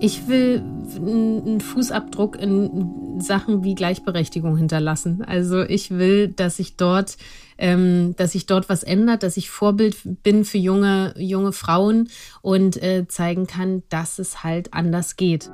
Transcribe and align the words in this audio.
Ich 0.00 0.28
will 0.28 0.62
einen 0.96 1.60
Fußabdruck 1.60 2.40
in 2.40 3.20
Sachen 3.20 3.64
wie 3.64 3.74
Gleichberechtigung 3.74 4.56
hinterlassen. 4.56 5.24
Also 5.24 5.62
ich 5.62 5.90
will, 5.90 6.28
dass 6.28 6.58
sich 6.58 6.76
dort, 6.76 7.16
ähm, 7.58 8.14
dass 8.16 8.32
sich 8.32 8.46
dort 8.46 8.68
was 8.68 8.84
ändert, 8.84 9.24
dass 9.24 9.36
ich 9.36 9.50
Vorbild 9.50 9.96
bin 10.22 10.44
für 10.44 10.58
junge 10.58 11.14
junge 11.18 11.52
Frauen 11.52 12.08
und 12.42 12.80
äh, 12.80 13.08
zeigen 13.08 13.48
kann, 13.48 13.82
dass 13.88 14.20
es 14.20 14.44
halt 14.44 14.72
anders 14.72 15.16
geht. 15.16 15.50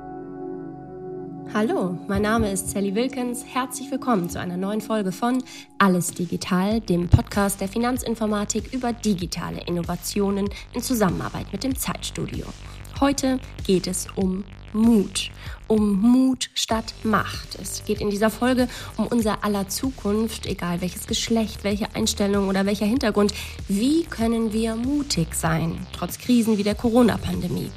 Hallo, 1.53 1.97
mein 2.07 2.21
Name 2.21 2.51
ist 2.51 2.69
Sally 2.69 2.93
Wilkins. 2.93 3.45
Herzlich 3.45 3.89
willkommen 3.89 4.29
zu 4.29 4.39
einer 4.39 4.57
neuen 4.57 4.81
Folge 4.81 5.11
von 5.11 5.43
Alles 5.79 6.11
Digital, 6.11 6.81
dem 6.81 7.07
Podcast 7.07 7.61
der 7.61 7.67
Finanzinformatik 7.67 8.73
über 8.73 8.93
digitale 8.93 9.61
Innovationen 9.65 10.49
in 10.73 10.81
Zusammenarbeit 10.81 11.51
mit 11.51 11.63
dem 11.63 11.75
Zeitstudio. 11.75 12.45
Heute 13.01 13.41
geht 13.65 13.87
es 13.87 14.07
um 14.15 14.45
Mut. 14.71 15.29
Um 15.67 15.99
Mut 15.99 16.49
statt 16.53 16.93
Macht. 17.03 17.57
Es 17.61 17.83
geht 17.83 17.99
in 17.99 18.09
dieser 18.09 18.29
Folge 18.29 18.69
um 18.95 19.07
unser 19.07 19.43
aller 19.43 19.67
Zukunft, 19.67 20.45
egal 20.45 20.79
welches 20.79 21.05
Geschlecht, 21.05 21.65
welche 21.65 21.93
Einstellung 21.93 22.47
oder 22.47 22.65
welcher 22.65 22.85
Hintergrund. 22.85 23.33
Wie 23.67 24.05
können 24.05 24.53
wir 24.53 24.77
mutig 24.77 25.35
sein, 25.35 25.85
trotz 25.91 26.19
Krisen 26.19 26.57
wie 26.57 26.63
der 26.63 26.75
Corona-Pandemie? 26.75 27.69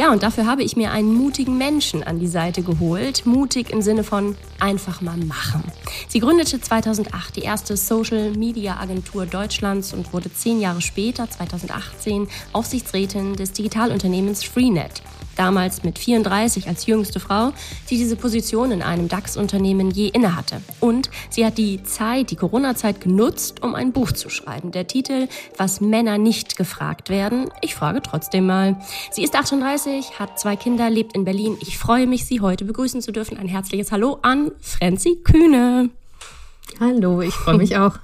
Ja, 0.00 0.10
und 0.10 0.22
dafür 0.22 0.46
habe 0.46 0.62
ich 0.62 0.78
mir 0.78 0.92
einen 0.92 1.12
mutigen 1.12 1.58
Menschen 1.58 2.02
an 2.02 2.18
die 2.18 2.26
Seite 2.26 2.62
geholt. 2.62 3.26
Mutig 3.26 3.68
im 3.68 3.82
Sinne 3.82 4.02
von 4.02 4.34
einfach 4.58 5.02
mal 5.02 5.18
machen. 5.18 5.62
Sie 6.08 6.20
gründete 6.20 6.58
2008 6.58 7.36
die 7.36 7.42
erste 7.42 7.76
Social 7.76 8.30
Media 8.30 8.78
Agentur 8.78 9.26
Deutschlands 9.26 9.92
und 9.92 10.10
wurde 10.14 10.32
zehn 10.32 10.58
Jahre 10.58 10.80
später, 10.80 11.28
2018, 11.28 12.28
Aufsichtsrätin 12.54 13.36
des 13.36 13.52
Digitalunternehmens 13.52 14.42
Freenet 14.42 15.02
damals 15.40 15.84
mit 15.84 15.98
34 15.98 16.68
als 16.68 16.84
jüngste 16.84 17.18
Frau, 17.18 17.52
die 17.88 17.96
diese 17.96 18.14
Position 18.16 18.72
in 18.72 18.82
einem 18.82 19.08
DAX-Unternehmen 19.08 19.90
je 19.90 20.08
innehatte. 20.08 20.60
Und 20.80 21.08
sie 21.30 21.46
hat 21.46 21.56
die 21.56 21.82
Zeit, 21.82 22.30
die 22.30 22.36
Corona-Zeit 22.36 23.00
genutzt, 23.00 23.62
um 23.62 23.74
ein 23.74 23.92
Buch 23.92 24.12
zu 24.12 24.28
schreiben. 24.28 24.70
Der 24.70 24.86
Titel 24.86 25.28
Was 25.56 25.80
Männer 25.80 26.18
nicht 26.18 26.58
gefragt 26.58 27.08
werden. 27.08 27.48
Ich 27.62 27.74
frage 27.74 28.02
trotzdem 28.02 28.44
mal. 28.44 28.76
Sie 29.12 29.22
ist 29.22 29.34
38, 29.34 30.18
hat 30.18 30.38
zwei 30.38 30.56
Kinder, 30.56 30.90
lebt 30.90 31.16
in 31.16 31.24
Berlin. 31.24 31.56
Ich 31.62 31.78
freue 31.78 32.06
mich, 32.06 32.26
Sie 32.26 32.42
heute 32.42 32.66
begrüßen 32.66 33.00
zu 33.00 33.10
dürfen. 33.10 33.38
Ein 33.38 33.48
herzliches 33.48 33.92
Hallo 33.92 34.18
an 34.20 34.52
Franzi 34.60 35.20
Kühne. 35.24 35.88
Hallo, 36.78 37.22
ich 37.22 37.32
freue 37.32 37.56
mich 37.56 37.78
auch. 37.78 37.98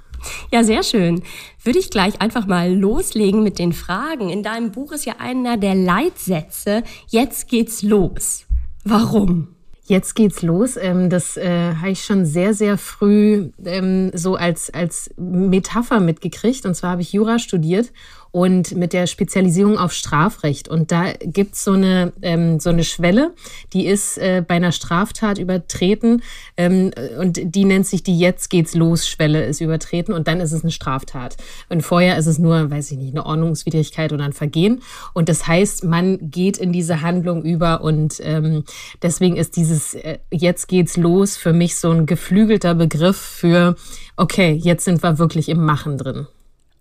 Ja, 0.51 0.63
sehr 0.63 0.83
schön. 0.83 1.23
Würde 1.63 1.79
ich 1.79 1.89
gleich 1.89 2.21
einfach 2.21 2.47
mal 2.47 2.73
loslegen 2.73 3.43
mit 3.43 3.59
den 3.59 3.73
Fragen. 3.73 4.29
In 4.29 4.43
deinem 4.43 4.71
Buch 4.71 4.91
ist 4.91 5.05
ja 5.05 5.15
einer 5.19 5.57
der 5.57 5.75
Leitsätze, 5.75 6.83
jetzt 7.09 7.49
geht's 7.49 7.83
los. 7.83 8.45
Warum? 8.83 9.49
Jetzt 9.87 10.15
geht's 10.15 10.41
los. 10.41 10.75
Ähm, 10.75 11.09
das 11.09 11.37
äh, 11.37 11.75
habe 11.75 11.91
ich 11.91 12.03
schon 12.03 12.25
sehr, 12.25 12.53
sehr 12.53 12.77
früh 12.77 13.51
ähm, 13.63 14.11
so 14.13 14.35
als, 14.35 14.69
als 14.73 15.09
Metapher 15.15 16.01
mitgekriegt. 16.01 16.65
Und 16.65 16.75
zwar 16.75 16.91
habe 16.91 17.01
ich 17.01 17.13
Jura 17.13 17.39
studiert 17.39 17.93
und 18.31 18.75
mit 18.75 18.93
der 18.93 19.07
Spezialisierung 19.07 19.77
auf 19.77 19.93
Strafrecht. 19.93 20.67
Und 20.67 20.91
da 20.91 21.13
gibt's 21.21 21.63
so 21.63 21.73
eine, 21.73 22.13
ähm, 22.21 22.59
so 22.59 22.69
eine 22.69 22.83
Schwelle, 22.83 23.33
die 23.73 23.87
ist 23.87 24.17
äh, 24.17 24.43
bei 24.47 24.55
einer 24.55 24.71
Straftat 24.71 25.37
übertreten 25.37 26.21
ähm, 26.55 26.91
und 27.19 27.39
die 27.43 27.65
nennt 27.65 27.87
sich 27.87 28.03
die 28.03 28.17
Jetzt 28.17 28.49
geht's 28.49 28.75
los 28.75 29.07
Schwelle 29.07 29.45
ist 29.45 29.61
übertreten 29.61 30.13
und 30.13 30.27
dann 30.27 30.39
ist 30.39 30.51
es 30.51 30.63
eine 30.63 30.71
Straftat. 30.71 31.37
Und 31.69 31.81
vorher 31.81 32.17
ist 32.17 32.27
es 32.27 32.39
nur, 32.39 32.69
weiß 32.69 32.91
ich 32.91 32.97
nicht, 32.97 33.11
eine 33.11 33.25
Ordnungswidrigkeit 33.25 34.13
oder 34.13 34.25
ein 34.25 34.33
Vergehen. 34.33 34.81
Und 35.13 35.29
das 35.29 35.47
heißt, 35.47 35.83
man 35.83 36.31
geht 36.31 36.57
in 36.57 36.71
diese 36.71 37.01
Handlung 37.01 37.43
über 37.43 37.81
und 37.81 38.19
ähm, 38.21 38.63
deswegen 39.01 39.37
ist 39.37 39.55
dieses 39.55 39.93
äh, 39.93 40.19
Jetzt 40.31 40.67
geht's 40.67 40.97
los 40.97 41.37
für 41.37 41.53
mich 41.53 41.77
so 41.77 41.91
ein 41.91 42.05
geflügelter 42.05 42.75
Begriff 42.75 43.17
für, 43.17 43.75
okay, 44.15 44.53
jetzt 44.53 44.85
sind 44.85 45.03
wir 45.03 45.19
wirklich 45.19 45.49
im 45.49 45.63
Machen 45.63 45.97
drin. 45.97 46.27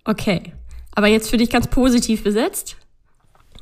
Okay, 0.05 0.53
aber 0.97 1.07
jetzt 1.07 1.31
für 1.31 1.37
dich 1.37 1.51
ganz 1.51 1.69
positiv 1.69 2.25
besetzt? 2.25 2.77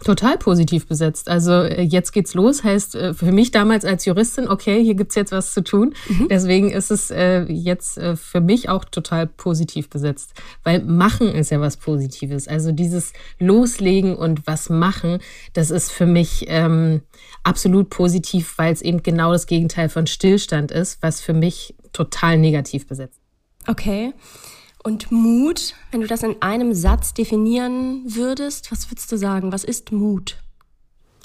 Total 0.05 0.39
positiv 0.39 0.87
besetzt. 0.87 1.29
Also 1.29 1.53
äh, 1.53 1.83
jetzt 1.83 2.13
geht's 2.13 2.35
los, 2.35 2.63
heißt 2.63 2.95
äh, 2.95 3.15
für 3.15 3.33
mich 3.33 3.51
damals 3.51 3.85
als 3.85 4.05
Juristin, 4.05 4.49
okay, 4.49 4.83
hier 4.83 4.95
gibt's 4.95 5.15
jetzt 5.15 5.33
was 5.33 5.53
zu 5.53 5.65
tun. 5.65 5.95
Mhm. 6.09 6.29
Deswegen 6.29 6.71
ist 6.71 6.91
es 6.91 7.11
äh, 7.11 7.43
jetzt 7.45 7.99
für 8.15 8.41
mich 8.41 8.69
auch 8.69 8.85
total 8.85 9.27
positiv 9.27 9.89
besetzt. 9.89 10.35
Weil 10.63 10.85
machen 10.85 11.29
ist 11.29 11.51
ja 11.51 11.61
was 11.61 11.77
Positives. 11.77 12.49
Also 12.49 12.71
dieses 12.71 13.13
Loslegen 13.39 14.15
und 14.15 14.47
was 14.47 14.71
machen, 14.71 15.19
das 15.55 15.71
ist 15.71 15.91
für 15.91 16.07
mich 16.07 16.45
ähm, 16.49 17.01
absolut 17.43 17.91
positiv, 17.91 18.59
weil 18.59 18.73
es 18.73 18.83
eben 18.83 19.03
genau 19.03 19.33
das 19.33 19.47
Gegenteil 19.47 19.89
von 19.89 20.07
Stillstand 20.07 20.71
ist, 20.71 21.03
was 21.03 21.21
für 21.21 21.35
mich 21.35 21.75
total 21.93 22.39
negativ 22.39 22.87
besetzt. 22.87 23.21
Okay. 23.67 24.13
Und 24.87 25.11
Mut, 25.11 25.75
wenn 25.91 26.03
du 26.03 26.07
das 26.07 26.23
in 26.23 26.43
einem 26.43 26.75
Satz 26.75 27.15
definieren 27.15 28.03
würdest, 28.05 28.71
was 28.71 28.91
würdest 28.91 29.11
du 29.11 29.17
sagen? 29.17 29.51
Was 29.51 29.65
ist 29.65 29.93
Mut? 29.93 30.37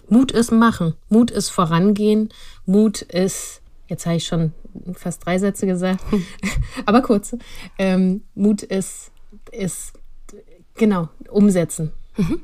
Mut 0.07 0.31
ist 0.31 0.53
machen. 0.53 0.93
Mut 1.09 1.29
ist 1.29 1.49
vorangehen. 1.49 2.29
Mut 2.65 3.01
ist, 3.01 3.61
jetzt 3.87 4.05
habe 4.05 4.15
ich 4.15 4.25
schon 4.25 4.53
fast 4.93 5.25
drei 5.25 5.37
Sätze 5.37 5.67
gesagt, 5.67 6.01
aber 6.85 7.01
kurz. 7.01 7.35
Ähm, 7.77 8.23
Mut 8.33 8.63
ist, 8.63 9.11
ist, 9.51 9.91
genau, 10.75 11.09
umsetzen. 11.29 11.91
Mhm. 12.15 12.39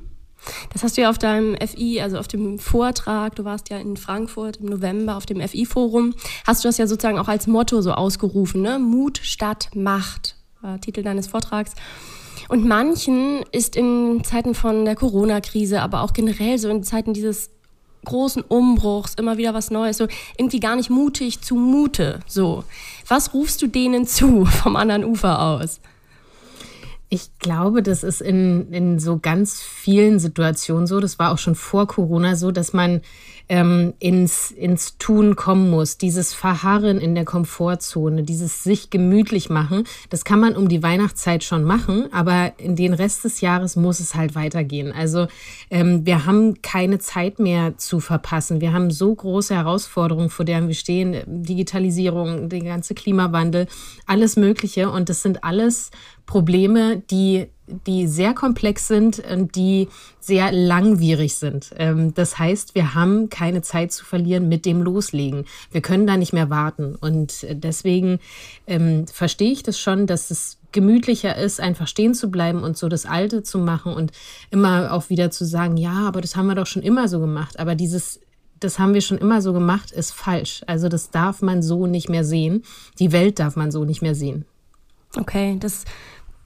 Das 0.74 0.84
hast 0.84 0.98
du 0.98 1.02
ja 1.02 1.10
auf 1.10 1.18
deinem 1.18 1.56
FI, 1.66 2.02
also 2.02 2.20
auf 2.20 2.28
dem 2.28 2.60
Vortrag, 2.60 3.38
du 3.38 3.46
warst 3.46 3.70
ja 3.70 3.78
in 3.78 3.96
Frankfurt 3.96 4.58
im 4.58 4.66
November 4.66 5.16
auf 5.16 5.26
dem 5.26 5.40
FI-Forum, 5.40 6.14
hast 6.46 6.66
du 6.66 6.68
das 6.68 6.78
ja 6.78 6.88
sozusagen 6.88 7.18
auch 7.18 7.30
als 7.30 7.48
Motto 7.48 7.82
so 7.82 7.94
ausgerufen, 7.94 8.62
ne? 8.62 8.80
Mut 8.80 9.18
statt 9.24 9.70
Macht 9.74 10.35
war 10.66 10.82
Titel 10.82 11.04
deines 11.04 11.28
Vortrags. 11.28 11.74
Und 12.50 12.66
manchen 12.66 13.44
ist 13.52 13.76
in 13.76 14.24
Zeiten 14.24 14.56
von 14.56 14.86
der 14.86 14.96
Corona-Krise, 14.96 15.82
aber 15.82 16.02
auch 16.02 16.14
generell 16.14 16.58
so 16.58 16.70
in 16.70 16.84
Zeiten 16.84 17.14
dieses 17.14 17.50
großen 18.04 18.44
Umbruchs, 18.44 19.16
immer 19.16 19.38
wieder 19.38 19.54
was 19.54 19.72
Neues, 19.72 19.98
so 19.98 20.08
irgendwie 20.38 20.60
gar 20.60 20.76
nicht 20.76 20.90
mutig 20.90 21.42
zumute. 21.42 22.20
So, 22.28 22.64
was 23.08 23.34
rufst 23.34 23.62
du 23.62 23.68
denen 23.68 24.06
zu 24.06 24.46
vom 24.64 24.76
anderen 24.76 25.06
Ufer 25.06 25.42
aus? 25.42 25.80
Ich 27.10 27.30
glaube, 27.40 27.82
das 27.84 28.04
ist 28.04 28.22
in, 28.22 28.72
in 28.74 29.00
so 29.00 29.20
ganz 29.20 29.62
vielen 29.62 30.20
Situationen 30.20 30.88
so. 30.88 31.00
Das 31.00 31.20
war 31.20 31.32
auch 31.32 31.38
schon 31.38 31.56
vor 31.56 31.88
Corona 31.88 32.36
so, 32.36 32.52
dass 32.52 32.74
man 32.74 33.02
ähm, 33.50 33.94
ins, 34.00 34.52
ins 34.52 34.98
Tun 34.98 35.36
kommen 35.36 35.70
muss. 35.70 35.98
Dieses 35.98 36.34
Verharren 36.34 37.00
in 37.00 37.16
der 37.16 37.26
Komfortzone, 37.26 38.24
dieses 38.24 38.64
sich 38.64 38.90
gemütlich 38.90 39.50
machen, 39.50 39.84
das 40.10 40.26
kann 40.26 40.40
man 40.40 40.56
um 40.56 40.68
die 40.68 40.84
Weihnachtszeit 40.84 41.44
schon 41.44 41.64
machen, 41.64 42.12
aber 42.12 42.54
in 42.58 42.76
den 42.76 42.94
Rest 42.94 43.24
des 43.24 43.42
Jahres 43.42 43.76
muss 43.76 44.00
es 44.00 44.16
halt 44.16 44.36
weitergehen. 44.36 44.92
Also 44.92 45.28
ähm, 45.70 46.06
wir 46.06 46.26
haben 46.26 46.62
keine 46.62 47.00
Zeit 47.00 47.40
mehr 47.40 47.78
zu 47.78 48.00
verpassen. 48.00 48.62
Wir 48.62 48.74
haben 48.74 48.92
so 48.92 49.14
große 49.14 49.56
Herausforderungen, 49.56 50.30
vor 50.30 50.46
denen 50.46 50.68
wir 50.68 50.76
stehen. 50.76 51.22
Digitalisierung, 51.26 52.50
der 52.50 52.62
ganze 52.62 52.94
Klimawandel, 52.94 53.68
alles 54.06 54.36
Mögliche. 54.36 54.90
Und 54.90 55.10
das 55.10 55.22
sind 55.22 55.44
alles 55.44 55.92
Probleme, 56.26 57.02
die 57.10 57.48
die 57.88 58.08
sehr 58.08 58.34
komplex 58.34 58.88
sind 58.88 59.20
und 59.20 59.56
die 59.56 59.88
sehr 60.20 60.52
langwierig 60.52 61.36
sind. 61.36 61.72
Ähm, 61.78 62.14
das 62.14 62.38
heißt, 62.38 62.76
wir 62.76 62.94
haben 62.94 63.30
keine 63.30 63.62
Zeit 63.62 63.92
zu 63.92 64.06
verlieren 64.06 64.48
mit 64.48 64.66
dem 64.66 64.82
Loslegen. 64.82 65.46
Wir 65.72 65.82
können 65.82 66.06
da 66.06 66.18
nicht 66.18 66.34
mehr 66.34 66.50
warten. 66.50 66.96
Und 66.96 67.46
deswegen 67.50 68.20
ähm, 68.68 69.08
verstehe 69.08 69.52
ich 69.52 69.64
das 69.64 69.80
schon, 69.80 70.06
dass 70.08 70.32
es 70.32 70.60
gemütlicher 70.72 71.36
ist, 71.38 71.60
einfach 71.60 71.88
stehen 71.88 72.14
zu 72.14 72.30
bleiben 72.30 72.62
und 72.62 72.78
so 72.78 72.90
das 72.90 73.06
Alte 73.06 73.44
zu 73.44 73.58
machen 73.60 73.94
und 73.94 74.12
immer 74.52 74.92
auch 74.92 75.10
wieder 75.10 75.32
zu 75.32 75.46
sagen, 75.46 75.78
ja, 75.78 76.08
aber 76.08 76.22
das 76.22 76.36
haben 76.36 76.48
wir 76.48 76.56
doch 76.56 76.68
schon 76.68 76.84
immer 76.84 77.08
so 77.08 77.20
gemacht. 77.20 77.60
Aber 77.60 77.76
dieses 77.76 78.20
das 78.62 78.80
haben 78.80 78.94
wir 78.94 79.02
schon 79.02 79.18
immer 79.18 79.42
so 79.42 79.52
gemacht, 79.52 79.92
ist 79.92 80.14
falsch. 80.14 80.62
Also 80.66 80.88
das 80.88 81.12
darf 81.12 81.42
man 81.42 81.62
so 81.62 81.88
nicht 81.88 82.10
mehr 82.10 82.24
sehen. 82.24 82.64
Die 83.00 83.12
Welt 83.12 83.40
darf 83.40 83.58
man 83.58 83.70
so 83.70 83.84
nicht 83.84 84.02
mehr 84.02 84.16
sehen. 84.16 84.46
Okay, 85.18 85.58
das 85.60 85.86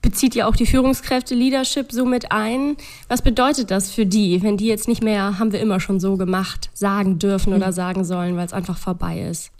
bezieht 0.02 0.34
ja 0.34 0.46
auch 0.46 0.56
die 0.56 0.66
Führungskräfte 0.66 1.34
Leadership 1.34 1.92
so 1.92 2.04
mit 2.04 2.32
ein. 2.32 2.76
Was 3.08 3.22
bedeutet 3.22 3.70
das 3.70 3.90
für 3.90 4.06
die, 4.06 4.42
wenn 4.42 4.56
die 4.56 4.66
jetzt 4.66 4.88
nicht 4.88 5.02
mehr, 5.02 5.38
haben 5.38 5.52
wir 5.52 5.60
immer 5.60 5.80
schon 5.80 6.00
so 6.00 6.16
gemacht, 6.16 6.70
sagen 6.72 7.18
dürfen 7.18 7.52
oder 7.52 7.66
hm. 7.66 7.72
sagen 7.72 8.04
sollen, 8.04 8.36
weil 8.36 8.46
es 8.46 8.52
einfach 8.52 8.78
vorbei 8.78 9.20
ist? 9.20 9.50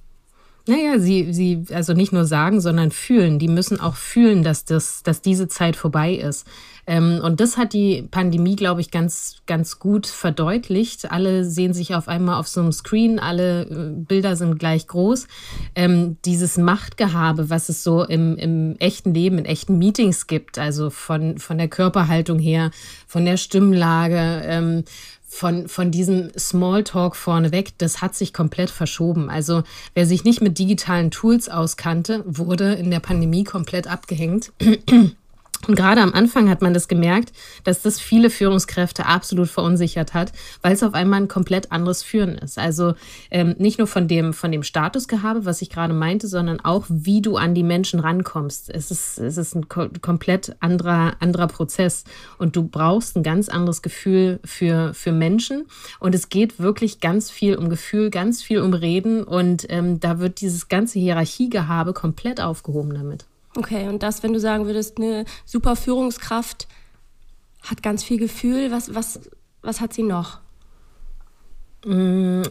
Naja, 0.66 0.98
sie, 0.98 1.32
sie, 1.32 1.64
also 1.72 1.94
nicht 1.94 2.12
nur 2.12 2.26
sagen, 2.26 2.60
sondern 2.60 2.90
fühlen. 2.90 3.38
Die 3.38 3.48
müssen 3.48 3.80
auch 3.80 3.96
fühlen, 3.96 4.42
dass 4.42 4.64
das, 4.64 5.02
dass 5.02 5.22
diese 5.22 5.48
Zeit 5.48 5.74
vorbei 5.74 6.12
ist. 6.14 6.46
Ähm, 6.90 7.20
und 7.22 7.38
das 7.38 7.56
hat 7.56 7.72
die 7.72 8.02
Pandemie, 8.10 8.56
glaube 8.56 8.80
ich, 8.80 8.90
ganz, 8.90 9.36
ganz 9.46 9.78
gut 9.78 10.08
verdeutlicht. 10.08 11.12
Alle 11.12 11.44
sehen 11.44 11.72
sich 11.72 11.94
auf 11.94 12.08
einmal 12.08 12.40
auf 12.40 12.48
so 12.48 12.60
einem 12.60 12.72
Screen, 12.72 13.20
alle 13.20 13.62
äh, 13.62 13.92
Bilder 13.94 14.34
sind 14.34 14.58
gleich 14.58 14.88
groß. 14.88 15.28
Ähm, 15.76 16.16
dieses 16.24 16.58
Machtgehabe, 16.58 17.48
was 17.48 17.68
es 17.68 17.84
so 17.84 18.02
im, 18.02 18.36
im 18.36 18.74
echten 18.80 19.14
Leben, 19.14 19.38
in 19.38 19.44
echten 19.44 19.78
Meetings 19.78 20.26
gibt, 20.26 20.58
also 20.58 20.90
von, 20.90 21.38
von 21.38 21.58
der 21.58 21.68
Körperhaltung 21.68 22.40
her, 22.40 22.72
von 23.06 23.24
der 23.24 23.36
Stimmlage, 23.36 24.42
ähm, 24.44 24.82
von, 25.28 25.68
von 25.68 25.92
diesem 25.92 26.32
Smalltalk 26.36 27.14
vorneweg, 27.14 27.78
das 27.78 28.02
hat 28.02 28.16
sich 28.16 28.32
komplett 28.32 28.68
verschoben. 28.68 29.30
Also 29.30 29.62
wer 29.94 30.06
sich 30.06 30.24
nicht 30.24 30.40
mit 30.40 30.58
digitalen 30.58 31.12
Tools 31.12 31.48
auskannte, 31.48 32.24
wurde 32.26 32.72
in 32.72 32.90
der 32.90 32.98
Pandemie 32.98 33.44
komplett 33.44 33.86
abgehängt. 33.86 34.50
Und 35.68 35.74
gerade 35.74 36.00
am 36.00 36.14
Anfang 36.14 36.48
hat 36.48 36.62
man 36.62 36.72
das 36.72 36.88
gemerkt, 36.88 37.32
dass 37.64 37.82
das 37.82 38.00
viele 38.00 38.30
Führungskräfte 38.30 39.04
absolut 39.06 39.48
verunsichert 39.48 40.14
hat, 40.14 40.32
weil 40.62 40.72
es 40.72 40.82
auf 40.82 40.94
einmal 40.94 41.20
ein 41.20 41.28
komplett 41.28 41.70
anderes 41.70 42.02
Führen 42.02 42.36
ist. 42.38 42.58
Also 42.58 42.94
ähm, 43.30 43.54
nicht 43.58 43.78
nur 43.78 43.86
von 43.86 44.08
dem, 44.08 44.32
von 44.32 44.50
dem 44.52 44.62
Statusgehabe, 44.62 45.44
was 45.44 45.60
ich 45.60 45.68
gerade 45.68 45.92
meinte, 45.92 46.28
sondern 46.28 46.60
auch, 46.60 46.86
wie 46.88 47.20
du 47.20 47.36
an 47.36 47.54
die 47.54 47.62
Menschen 47.62 48.00
rankommst. 48.00 48.70
Es 48.70 48.90
ist, 48.90 49.18
es 49.18 49.36
ist 49.36 49.54
ein 49.54 49.68
ko 49.68 49.88
komplett 50.00 50.56
anderer, 50.60 51.16
anderer 51.20 51.46
Prozess. 51.46 52.04
Und 52.38 52.56
du 52.56 52.62
brauchst 52.66 53.16
ein 53.16 53.22
ganz 53.22 53.48
anderes 53.50 53.82
Gefühl 53.82 54.40
für, 54.44 54.94
für 54.94 55.12
Menschen. 55.12 55.66
Und 55.98 56.14
es 56.14 56.30
geht 56.30 56.58
wirklich 56.58 57.00
ganz 57.00 57.30
viel 57.30 57.56
um 57.56 57.68
Gefühl, 57.68 58.10
ganz 58.10 58.42
viel 58.42 58.60
um 58.60 58.72
Reden. 58.72 59.24
Und 59.24 59.66
ähm, 59.68 60.00
da 60.00 60.20
wird 60.20 60.40
dieses 60.40 60.68
ganze 60.68 60.98
Hierarchiegehabe 60.98 61.92
komplett 61.92 62.40
aufgehoben 62.40 62.94
damit. 62.94 63.26
Okay, 63.56 63.88
und 63.88 64.02
das, 64.02 64.22
wenn 64.22 64.32
du 64.32 64.40
sagen 64.40 64.66
würdest, 64.66 64.98
eine 64.98 65.24
super 65.44 65.76
Führungskraft 65.76 66.68
hat 67.62 67.82
ganz 67.82 68.02
viel 68.04 68.18
Gefühl, 68.18 68.70
was, 68.70 68.94
was, 68.94 69.20
was 69.62 69.80
hat 69.80 69.92
sie 69.92 70.02
noch? 70.02 70.40
Mm, 71.84 72.42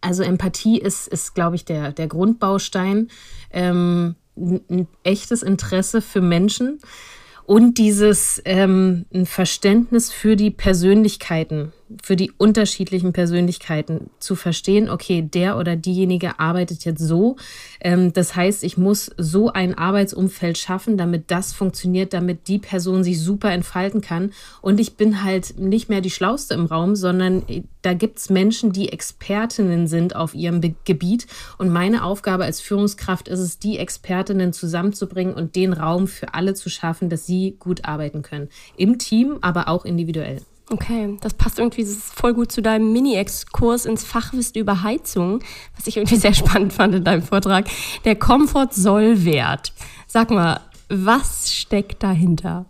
also 0.00 0.22
Empathie 0.22 0.78
ist, 0.78 1.08
ist 1.08 1.34
glaube 1.34 1.56
ich, 1.56 1.64
der, 1.64 1.92
der 1.92 2.06
Grundbaustein. 2.06 3.08
Ähm, 3.50 4.16
ein 4.36 4.88
echtes 5.02 5.42
Interesse 5.42 6.00
für 6.00 6.20
Menschen 6.20 6.80
und 7.50 7.78
dieses 7.78 8.40
ähm, 8.44 9.06
Verständnis 9.24 10.12
für 10.12 10.36
die 10.36 10.52
Persönlichkeiten 10.52 11.72
für 12.02 12.14
die 12.14 12.30
unterschiedlichen 12.36 13.12
Persönlichkeiten 13.12 14.10
zu 14.20 14.36
verstehen, 14.36 14.88
okay, 14.88 15.22
der 15.22 15.58
oder 15.58 15.74
diejenige 15.76 16.38
arbeitet 16.38 16.84
jetzt 16.84 17.00
so. 17.00 17.36
Ähm, 17.80 18.12
das 18.12 18.36
heißt, 18.36 18.62
ich 18.62 18.78
muss 18.78 19.10
so 19.16 19.52
ein 19.52 19.76
Arbeitsumfeld 19.76 20.56
schaffen, 20.56 20.96
damit 20.96 21.30
das 21.30 21.52
funktioniert, 21.52 22.12
damit 22.12 22.46
die 22.48 22.58
Person 22.58 23.02
sich 23.02 23.20
super 23.20 23.50
entfalten 23.50 24.00
kann. 24.00 24.32
Und 24.62 24.78
ich 24.78 24.96
bin 24.96 25.24
halt 25.24 25.58
nicht 25.58 25.88
mehr 25.88 26.00
die 26.00 26.10
Schlauste 26.10 26.54
im 26.54 26.66
Raum, 26.66 26.94
sondern 26.94 27.42
äh, 27.48 27.62
da 27.82 27.94
gibt's 27.94 28.30
Menschen, 28.30 28.72
die 28.72 28.92
Expertinnen 28.92 29.88
sind 29.88 30.14
auf 30.14 30.34
ihrem 30.34 30.60
Be 30.60 30.74
Gebiet. 30.84 31.26
Und 31.58 31.70
meine 31.70 32.04
Aufgabe 32.04 32.44
als 32.44 32.60
Führungskraft 32.60 33.26
ist 33.26 33.40
es, 33.40 33.58
die 33.58 33.78
Expertinnen 33.78 34.52
zusammenzubringen 34.52 35.34
und 35.34 35.56
den 35.56 35.72
Raum 35.72 36.06
für 36.06 36.34
alle 36.34 36.54
zu 36.54 36.68
schaffen, 36.70 37.10
dass 37.10 37.26
sie 37.26 37.39
gut 37.58 37.84
arbeiten 37.84 38.22
können. 38.22 38.48
Im 38.76 38.98
Team, 38.98 39.38
aber 39.40 39.68
auch 39.68 39.84
individuell. 39.84 40.42
Okay, 40.72 41.16
das 41.20 41.34
passt 41.34 41.58
irgendwie 41.58 41.84
voll 41.84 42.32
gut 42.32 42.52
zu 42.52 42.62
deinem 42.62 42.92
Mini-Exkurs 42.92 43.86
ins 43.86 44.04
Fachwissen 44.04 44.60
über 44.60 44.84
Heizung, 44.84 45.40
was 45.76 45.88
ich 45.88 45.96
irgendwie 45.96 46.16
sehr 46.20 46.34
spannend 46.34 46.72
fand 46.72 46.94
in 46.94 47.04
deinem 47.04 47.22
Vortrag. 47.22 47.66
Der 48.04 48.14
Komfort-Soll-Wert. 48.14 49.72
Sag 50.06 50.30
mal, 50.30 50.60
was 50.88 51.52
steckt 51.52 52.02
dahinter? 52.02 52.66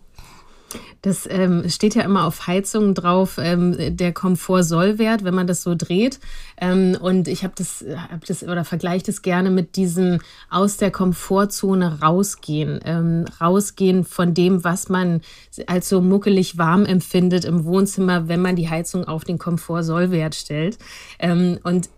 Das 1.01 1.27
ähm, 1.27 1.67
steht 1.67 1.95
ja 1.95 2.03
immer 2.03 2.27
auf 2.27 2.45
Heizungen 2.45 2.93
drauf, 2.93 3.39
ähm, 3.41 3.75
der 3.97 4.13
Komfort-Sollwert, 4.13 5.23
wenn 5.23 5.33
man 5.33 5.47
das 5.47 5.63
so 5.63 5.73
dreht. 5.75 6.19
Ähm, 6.57 6.95
und 6.99 7.27
ich 7.27 7.43
habe 7.43 7.53
das, 7.57 7.83
hab 8.11 8.23
das 8.25 8.43
oder 8.43 8.63
vergleiche 8.63 9.05
das 9.05 9.23
gerne 9.23 9.49
mit 9.49 9.75
diesem 9.77 10.19
aus 10.51 10.77
der 10.77 10.91
Komfortzone 10.91 12.01
rausgehen. 12.01 12.79
Ähm, 12.85 13.25
rausgehen 13.39 14.03
von 14.03 14.35
dem, 14.35 14.63
was 14.63 14.89
man 14.89 15.21
als 15.65 15.89
so 15.89 16.01
muckelig 16.01 16.59
warm 16.59 16.85
empfindet 16.85 17.45
im 17.45 17.65
Wohnzimmer, 17.65 18.27
wenn 18.27 18.41
man 18.41 18.55
die 18.55 18.69
Heizung 18.69 19.05
auf 19.05 19.23
den 19.23 19.39
Komfort-Sollwert 19.39 20.35
stellt. 20.35 20.77
Ähm, 21.17 21.57
und 21.63 21.89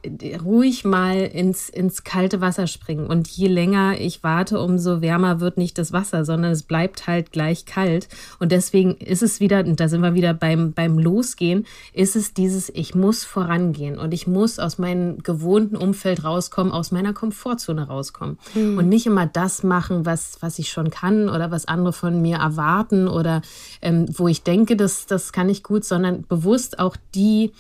ruhig 0.44 0.85
mal 0.85 1.17
ins, 1.17 1.67
ins 1.67 2.06
kalte 2.06 2.39
Wasser 2.39 2.67
springen. 2.67 3.07
Und 3.07 3.27
je 3.27 3.47
länger 3.47 3.99
ich 3.99 4.23
warte, 4.23 4.61
umso 4.61 5.01
wärmer 5.01 5.41
wird 5.41 5.57
nicht 5.57 5.77
das 5.77 5.91
Wasser, 5.91 6.23
sondern 6.23 6.53
es 6.53 6.63
bleibt 6.63 7.06
halt 7.06 7.33
gleich 7.33 7.65
kalt. 7.65 8.07
Und 8.39 8.53
deswegen 8.53 8.93
ist 9.00 9.24
es 9.24 9.40
wieder, 9.40 9.60
und 9.60 9.80
da 9.80 9.88
sind 9.88 10.01
wir 10.01 10.13
wieder 10.13 10.34
beim, 10.34 10.74
beim 10.74 11.00
Losgehen, 11.00 11.66
ist 11.94 12.16
es 12.16 12.34
dieses, 12.34 12.69
ich 12.69 12.95
muss 12.95 13.24
vorangehen 13.24 13.98
und 13.98 14.13
ich 14.13 14.28
muss 14.28 14.60
aus 14.60 14.78
meinem 14.78 15.22
gewohnten 15.24 15.75
Umfeld 15.75 16.24
rauskommen, 16.24 16.72
aus 16.72 16.92
meiner 16.92 17.13
Komfortzone 17.13 17.88
rauskommen. 17.88 18.38
Mhm. 18.54 18.78
Und 18.78 18.90
nicht 18.90 19.06
immer 19.06 19.25
das 19.25 19.63
machen, 19.63 20.06
was, 20.06 20.38
was 20.42 20.60
ich 20.60 20.69
schon 20.69 20.90
kann 20.90 21.30
oder 21.30 21.51
was 21.51 21.68
andere 21.68 21.94
von 21.94 22.22
mir 22.22 22.38
erwarten 22.38 23.07
oder 23.07 23.42
ähm, 23.81 24.06
wo 24.18 24.28
ich 24.28 24.44
denke, 24.44 24.75
das, 24.75 25.06
das 25.06 25.31
kann 25.31 25.50
ich 25.50 25.63
gut, 25.63 25.86
sondern 25.86 26.24
bewusst 26.28 26.80
auch 26.80 26.95
die, 27.16 27.51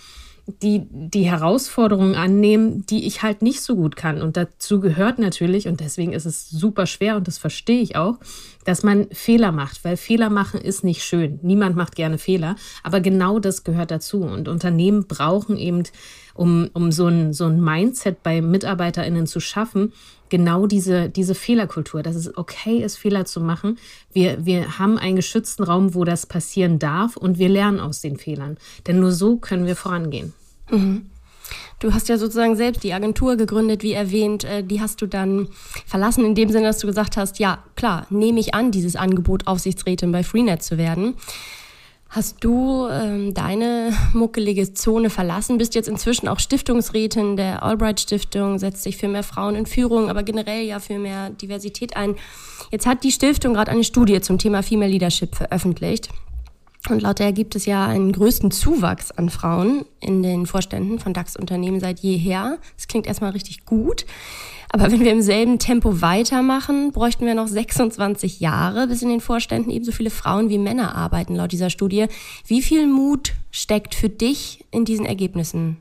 die 0.45 0.87
die 0.89 1.23
Herausforderungen 1.23 2.15
annehmen, 2.15 2.85
die 2.85 3.07
ich 3.07 3.23
halt 3.23 3.41
nicht 3.41 3.61
so 3.61 3.75
gut 3.75 3.95
kann. 3.95 4.21
Und 4.21 4.35
dazu 4.35 4.81
gehört 4.81 5.17
natürlich, 5.17 5.67
und 5.67 5.79
deswegen 5.79 6.11
ist 6.11 6.25
es 6.25 6.49
super 6.49 6.85
schwer 6.85 7.15
und 7.15 7.27
das 7.27 7.37
verstehe 7.37 7.81
ich 7.81 7.95
auch, 7.95 8.19
dass 8.65 8.83
man 8.83 9.07
Fehler 9.11 9.51
macht, 9.51 9.83
weil 9.85 9.95
Fehler 9.95 10.29
machen 10.29 10.59
ist 10.59 10.83
nicht 10.83 11.03
schön. 11.03 11.39
Niemand 11.43 11.77
macht 11.77 11.95
gerne 11.95 12.17
Fehler, 12.17 12.55
aber 12.83 12.99
genau 12.99 13.39
das 13.39 13.63
gehört 13.63 13.91
dazu. 13.91 14.23
Und 14.23 14.49
Unternehmen 14.49 15.07
brauchen 15.07 15.57
eben, 15.57 15.83
um, 16.33 16.69
um 16.73 16.91
so, 16.91 17.07
ein, 17.07 17.31
so 17.31 17.45
ein 17.45 17.63
Mindset 17.63 18.21
bei 18.21 18.41
MitarbeiterInnen 18.41 19.27
zu 19.27 19.39
schaffen, 19.39 19.93
genau 20.33 20.65
diese, 20.65 21.09
diese 21.09 21.35
Fehlerkultur, 21.35 22.01
dass 22.01 22.15
es 22.15 22.35
okay 22.35 22.79
ist, 22.79 22.97
Fehler 22.97 23.25
zu 23.25 23.39
machen. 23.39 23.77
Wir, 24.13 24.43
wir 24.47 24.79
haben 24.79 24.97
einen 24.97 25.15
geschützten 25.15 25.61
Raum, 25.61 25.93
wo 25.93 26.05
das 26.05 26.25
passieren 26.25 26.79
darf 26.79 27.17
und 27.17 27.37
wir 27.37 27.49
lernen 27.49 27.79
aus 27.79 28.01
den 28.01 28.17
Fehlern. 28.17 28.57
Denn 28.87 28.99
nur 28.99 29.11
so 29.11 29.37
können 29.37 29.67
wir 29.67 29.75
vorangehen. 29.75 30.33
Mhm. 30.71 31.05
Du 31.77 31.93
hast 31.93 32.09
ja 32.09 32.17
sozusagen 32.17 32.55
selbst 32.55 32.83
die 32.83 32.93
Agentur 32.93 33.35
gegründet, 33.35 33.83
wie 33.83 33.93
erwähnt. 33.93 34.43
Äh, 34.43 34.63
die 34.63 34.81
hast 34.81 35.03
du 35.03 35.05
dann 35.05 35.49
verlassen, 35.85 36.25
in 36.25 36.33
dem 36.33 36.49
Sinne, 36.49 36.65
dass 36.65 36.79
du 36.79 36.87
gesagt 36.87 37.15
hast, 37.15 37.37
ja, 37.37 37.63
klar, 37.75 38.07
nehme 38.09 38.39
ich 38.39 38.55
an, 38.55 38.71
dieses 38.71 38.95
Angebot, 38.95 39.45
Aufsichtsrätin 39.45 40.11
bei 40.11 40.23
Freenet 40.23 40.63
zu 40.63 40.79
werden. 40.79 41.13
Hast 42.15 42.43
du 42.43 42.87
ähm, 42.89 43.33
deine 43.33 43.91
muckelige 44.13 44.71
Zone 44.75 45.09
verlassen, 45.09 45.57
bist 45.57 45.73
jetzt 45.73 45.89
inzwischen 45.89 46.27
auch 46.27 46.37
Stiftungsrätin 46.37 47.37
der 47.37 47.63
Albright 47.63 48.01
Stiftung, 48.01 48.59
setzt 48.59 48.83
sich 48.83 48.97
für 48.97 49.07
mehr 49.07 49.23
Frauen 49.23 49.55
in 49.55 49.65
Führung, 49.65 50.11
aber 50.11 50.21
generell 50.21 50.61
ja 50.61 50.79
für 50.79 50.99
mehr 50.99 51.31
Diversität 51.31 51.97
ein. 51.97 52.15
Jetzt 52.71 52.85
hat 52.85 53.03
die 53.03 53.11
Stiftung 53.11 53.55
gerade 53.55 53.71
eine 53.71 53.83
Studie 53.83 54.21
zum 54.21 54.37
Thema 54.37 54.61
Female 54.61 54.91
Leadership 54.91 55.33
veröffentlicht. 55.33 56.09
Und 56.87 57.01
laut 57.01 57.17
der 57.17 57.31
gibt 57.31 57.55
es 57.55 57.65
ja 57.65 57.87
einen 57.87 58.11
größten 58.11 58.51
Zuwachs 58.51 59.09
an 59.09 59.31
Frauen 59.31 59.83
in 59.99 60.21
den 60.21 60.45
Vorständen 60.45 60.99
von 60.99 61.13
DAX-Unternehmen 61.13 61.79
seit 61.79 62.01
jeher. 62.01 62.59
Das 62.75 62.87
klingt 62.87 63.07
erstmal 63.07 63.31
richtig 63.31 63.65
gut. 63.65 64.05
Aber 64.75 64.91
wenn 64.91 65.01
wir 65.01 65.11
im 65.11 65.21
selben 65.21 65.59
Tempo 65.59 66.01
weitermachen, 66.01 66.93
bräuchten 66.93 67.27
wir 67.27 67.35
noch 67.35 67.47
26 67.47 68.39
Jahre, 68.39 68.87
bis 68.87 69.03
in 69.03 69.09
den 69.09 69.21
Vorständen 69.21 69.69
ebenso 69.69 69.91
viele 69.91 70.09
Frauen 70.09 70.49
wie 70.49 70.57
Männer 70.57 70.95
arbeiten, 70.95 71.35
laut 71.35 71.51
dieser 71.51 71.69
Studie. 71.69 72.07
Wie 72.47 72.63
viel 72.63 72.87
Mut 72.87 73.33
steckt 73.51 73.93
für 73.93 74.09
dich 74.09 74.65
in 74.71 74.83
diesen 74.83 75.05
Ergebnissen? 75.05 75.77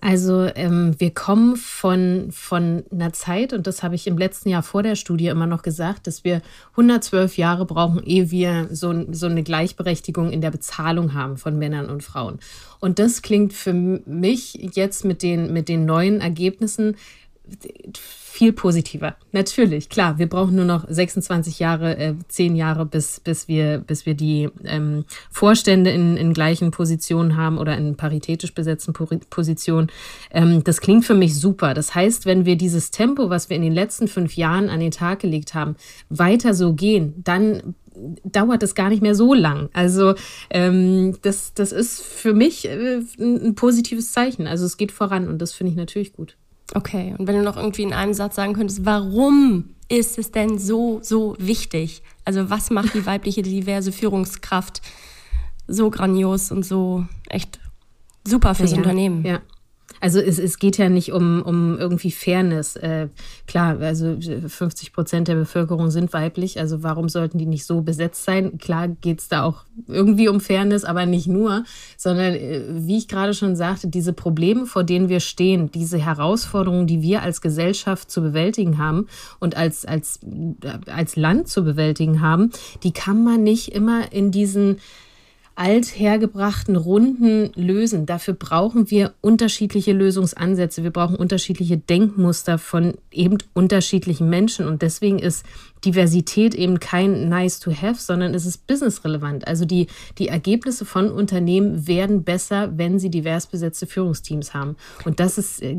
Also 0.00 0.48
ähm, 0.54 0.94
wir 0.98 1.12
kommen 1.12 1.56
von, 1.56 2.28
von 2.30 2.84
einer 2.92 3.12
Zeit, 3.12 3.52
und 3.52 3.66
das 3.66 3.82
habe 3.82 3.94
ich 3.94 4.06
im 4.06 4.18
letzten 4.18 4.50
Jahr 4.50 4.62
vor 4.62 4.82
der 4.82 4.94
Studie 4.94 5.28
immer 5.28 5.46
noch 5.46 5.62
gesagt, 5.62 6.06
dass 6.06 6.22
wir 6.22 6.42
112 6.72 7.38
Jahre 7.38 7.64
brauchen, 7.64 8.02
ehe 8.04 8.30
wir 8.30 8.68
so, 8.70 9.06
so 9.12 9.26
eine 9.26 9.42
Gleichberechtigung 9.42 10.30
in 10.30 10.42
der 10.42 10.50
Bezahlung 10.50 11.14
haben 11.14 11.38
von 11.38 11.58
Männern 11.58 11.88
und 11.88 12.02
Frauen. 12.02 12.38
Und 12.78 12.98
das 12.98 13.22
klingt 13.22 13.54
für 13.54 13.72
mich 13.72 14.54
jetzt 14.74 15.04
mit 15.04 15.22
den, 15.22 15.52
mit 15.52 15.68
den 15.68 15.86
neuen 15.86 16.20
Ergebnissen 16.20 16.96
viel 18.36 18.52
positiver. 18.52 19.16
Natürlich, 19.32 19.88
klar, 19.88 20.18
wir 20.18 20.28
brauchen 20.28 20.56
nur 20.56 20.64
noch 20.64 20.84
26 20.88 21.58
Jahre, 21.58 21.96
äh, 21.96 22.14
10 22.28 22.54
Jahre, 22.54 22.84
bis, 22.84 23.20
bis, 23.20 23.48
wir, 23.48 23.78
bis 23.78 24.04
wir 24.04 24.14
die 24.14 24.50
ähm, 24.64 25.04
Vorstände 25.30 25.90
in, 25.90 26.16
in 26.16 26.34
gleichen 26.34 26.70
Positionen 26.70 27.36
haben 27.36 27.56
oder 27.56 27.78
in 27.78 27.96
paritätisch 27.96 28.52
besetzten 28.52 28.92
Positionen. 28.92 29.90
Ähm, 30.30 30.62
das 30.64 30.80
klingt 30.80 31.06
für 31.06 31.14
mich 31.14 31.34
super. 31.38 31.72
Das 31.72 31.94
heißt, 31.94 32.26
wenn 32.26 32.44
wir 32.44 32.56
dieses 32.56 32.90
Tempo, 32.90 33.30
was 33.30 33.48
wir 33.48 33.56
in 33.56 33.62
den 33.62 33.72
letzten 33.74 34.06
fünf 34.06 34.36
Jahren 34.36 34.68
an 34.68 34.80
den 34.80 34.90
Tag 34.90 35.20
gelegt 35.20 35.54
haben, 35.54 35.76
weiter 36.10 36.52
so 36.52 36.74
gehen, 36.74 37.14
dann 37.24 37.74
dauert 38.24 38.62
es 38.62 38.74
gar 38.74 38.90
nicht 38.90 39.02
mehr 39.02 39.14
so 39.14 39.34
lang. 39.34 39.70
Also 39.72 40.14
ähm, 40.50 41.16
das, 41.22 41.54
das 41.54 41.72
ist 41.72 42.02
für 42.02 42.34
mich 42.34 42.68
äh, 42.68 43.00
ein 43.18 43.54
positives 43.54 44.12
Zeichen. 44.12 44.46
Also 44.46 44.66
es 44.66 44.76
geht 44.76 44.92
voran 44.92 45.28
und 45.28 45.38
das 45.38 45.52
finde 45.52 45.70
ich 45.70 45.76
natürlich 45.76 46.12
gut. 46.12 46.36
Okay, 46.74 47.14
und 47.16 47.26
wenn 47.26 47.36
du 47.36 47.42
noch 47.42 47.56
irgendwie 47.56 47.82
in 47.82 47.92
einem 47.92 48.14
Satz 48.14 48.36
sagen 48.36 48.54
könntest, 48.54 48.84
warum 48.84 49.70
ist 49.88 50.18
es 50.18 50.32
denn 50.32 50.58
so, 50.58 50.98
so 51.02 51.36
wichtig, 51.38 52.02
Also 52.24 52.50
was 52.50 52.70
macht 52.70 52.94
die 52.94 53.06
weibliche 53.06 53.42
diverse 53.42 53.92
Führungskraft 53.92 54.82
so 55.68 55.90
grandios 55.90 56.50
und 56.50 56.64
so 56.64 57.06
echt 57.28 57.60
super 58.26 58.54
fürs 58.54 58.72
ja, 58.72 58.78
Unternehmen? 58.78 59.24
Ja. 59.24 59.42
Also 60.00 60.20
es, 60.20 60.38
es 60.38 60.58
geht 60.58 60.78
ja 60.78 60.88
nicht 60.88 61.12
um, 61.12 61.42
um 61.42 61.78
irgendwie 61.78 62.10
Fairness. 62.10 62.76
Äh, 62.76 63.08
klar, 63.46 63.78
also 63.80 64.16
50 64.46 64.92
Prozent 64.92 65.28
der 65.28 65.34
Bevölkerung 65.34 65.90
sind 65.90 66.12
weiblich, 66.12 66.58
also 66.58 66.82
warum 66.82 67.08
sollten 67.08 67.38
die 67.38 67.46
nicht 67.46 67.66
so 67.66 67.82
besetzt 67.82 68.24
sein? 68.24 68.58
Klar 68.58 68.88
geht 68.88 69.20
es 69.20 69.28
da 69.28 69.42
auch 69.42 69.64
irgendwie 69.86 70.28
um 70.28 70.40
Fairness, 70.40 70.84
aber 70.84 71.06
nicht 71.06 71.26
nur, 71.26 71.64
sondern 71.96 72.34
äh, 72.34 72.62
wie 72.68 72.98
ich 72.98 73.08
gerade 73.08 73.34
schon 73.34 73.56
sagte, 73.56 73.88
diese 73.88 74.12
Probleme, 74.12 74.66
vor 74.66 74.84
denen 74.84 75.08
wir 75.08 75.20
stehen, 75.20 75.70
diese 75.70 75.98
Herausforderungen, 75.98 76.86
die 76.86 77.02
wir 77.02 77.22
als 77.22 77.40
Gesellschaft 77.40 78.10
zu 78.10 78.22
bewältigen 78.22 78.78
haben 78.78 79.06
und 79.38 79.56
als, 79.56 79.84
als, 79.84 80.20
äh, 80.62 80.90
als 80.90 81.16
Land 81.16 81.48
zu 81.48 81.64
bewältigen 81.64 82.20
haben, 82.20 82.50
die 82.82 82.92
kann 82.92 83.24
man 83.24 83.42
nicht 83.42 83.74
immer 83.74 84.12
in 84.12 84.30
diesen 84.30 84.78
althergebrachten 85.56 86.76
Runden 86.76 87.50
lösen. 87.54 88.04
Dafür 88.04 88.34
brauchen 88.34 88.90
wir 88.90 89.14
unterschiedliche 89.22 89.92
Lösungsansätze. 89.92 90.82
Wir 90.82 90.90
brauchen 90.90 91.16
unterschiedliche 91.16 91.78
Denkmuster 91.78 92.58
von 92.58 92.94
eben 93.10 93.38
unterschiedlichen 93.54 94.28
Menschen. 94.28 94.68
Und 94.68 94.82
deswegen 94.82 95.18
ist 95.18 95.46
Diversität 95.84 96.54
eben 96.54 96.78
kein 96.78 97.30
nice 97.30 97.58
to 97.58 97.72
have, 97.72 98.00
sondern 98.00 98.34
es 98.34 98.44
ist 98.44 98.66
businessrelevant. 98.66 99.48
Also 99.48 99.64
die, 99.64 99.86
die 100.18 100.28
Ergebnisse 100.28 100.84
von 100.84 101.10
Unternehmen 101.10 101.88
werden 101.88 102.22
besser, 102.22 102.76
wenn 102.76 102.98
sie 102.98 103.10
divers 103.10 103.46
besetzte 103.46 103.86
Führungsteams 103.86 104.52
haben. 104.52 104.76
Und 105.06 105.20
das 105.20 105.38
ist 105.38 105.62
äh, 105.62 105.76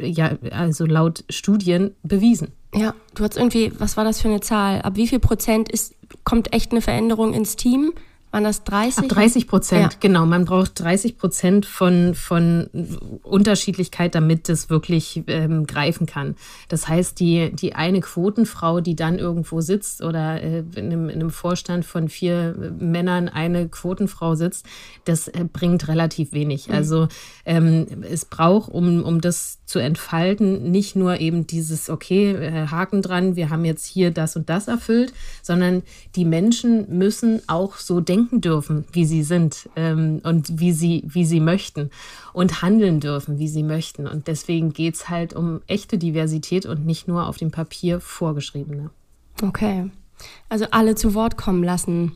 ja, 0.00 0.38
also 0.50 0.86
laut 0.86 1.24
Studien 1.28 1.94
bewiesen. 2.02 2.52
Ja, 2.74 2.94
du 3.14 3.24
hast 3.24 3.36
irgendwie, 3.36 3.72
was 3.78 3.96
war 3.96 4.04
das 4.04 4.20
für 4.20 4.28
eine 4.28 4.40
Zahl? 4.40 4.80
Ab 4.82 4.96
wie 4.96 5.08
viel 5.08 5.18
Prozent 5.18 5.68
ist, 5.70 5.94
kommt 6.24 6.54
echt 6.54 6.70
eine 6.72 6.80
Veränderung 6.80 7.34
ins 7.34 7.56
Team? 7.56 7.92
Waren 8.30 8.44
das 8.44 8.62
30? 8.64 9.04
Ab 9.04 9.08
30 9.08 9.46
Prozent, 9.46 9.92
ja. 9.94 9.98
genau. 10.00 10.26
Man 10.26 10.44
braucht 10.44 10.78
30 10.80 11.16
Prozent 11.16 11.64
von, 11.64 12.14
von 12.14 12.68
Unterschiedlichkeit, 13.22 14.14
damit 14.14 14.50
das 14.50 14.68
wirklich 14.68 15.22
ähm, 15.28 15.66
greifen 15.66 16.06
kann. 16.06 16.36
Das 16.68 16.88
heißt, 16.88 17.18
die, 17.20 17.50
die 17.54 17.74
eine 17.74 18.00
Quotenfrau, 18.00 18.80
die 18.80 18.96
dann 18.96 19.18
irgendwo 19.18 19.62
sitzt 19.62 20.02
oder 20.02 20.42
äh, 20.42 20.58
in, 20.76 20.86
einem, 20.92 21.08
in 21.08 21.20
einem 21.20 21.30
Vorstand 21.30 21.86
von 21.86 22.10
vier 22.10 22.54
Männern 22.78 23.30
eine 23.30 23.66
Quotenfrau 23.68 24.34
sitzt, 24.34 24.66
das 25.06 25.28
äh, 25.28 25.44
bringt 25.50 25.88
relativ 25.88 26.32
wenig. 26.32 26.68
Mhm. 26.68 26.74
Also 26.74 27.08
ähm, 27.46 27.86
es 28.02 28.26
braucht, 28.26 28.70
um, 28.70 29.04
um 29.04 29.22
das 29.22 29.58
zu 29.64 29.78
entfalten, 29.78 30.70
nicht 30.70 30.96
nur 30.96 31.18
eben 31.18 31.46
dieses, 31.46 31.88
okay, 31.88 32.32
äh, 32.32 32.66
Haken 32.68 33.00
dran, 33.00 33.36
wir 33.36 33.48
haben 33.48 33.64
jetzt 33.64 33.86
hier 33.86 34.10
das 34.10 34.36
und 34.36 34.50
das 34.50 34.68
erfüllt, 34.68 35.14
sondern 35.42 35.82
die 36.14 36.26
Menschen 36.26 36.98
müssen 36.98 37.40
auch 37.46 37.76
so 37.76 38.00
denken, 38.00 38.17
denken 38.18 38.40
dürfen, 38.40 38.84
wie 38.92 39.04
sie 39.04 39.22
sind 39.22 39.68
ähm, 39.76 40.20
und 40.24 40.60
wie 40.60 40.72
sie, 40.72 41.02
wie 41.06 41.24
sie 41.24 41.40
möchten 41.40 41.90
und 42.32 42.62
handeln 42.62 43.00
dürfen, 43.00 43.38
wie 43.38 43.48
sie 43.48 43.62
möchten. 43.62 44.06
Und 44.06 44.26
deswegen 44.26 44.72
geht 44.72 44.96
es 44.96 45.08
halt 45.08 45.34
um 45.34 45.60
echte 45.66 45.98
Diversität 45.98 46.66
und 46.66 46.84
nicht 46.84 47.08
nur 47.08 47.26
auf 47.26 47.36
dem 47.36 47.50
Papier 47.50 48.00
vorgeschriebene. 48.00 48.90
Okay. 49.42 49.90
Also 50.48 50.66
alle 50.72 50.94
zu 50.94 51.14
Wort 51.14 51.36
kommen 51.36 51.62
lassen. 51.62 52.12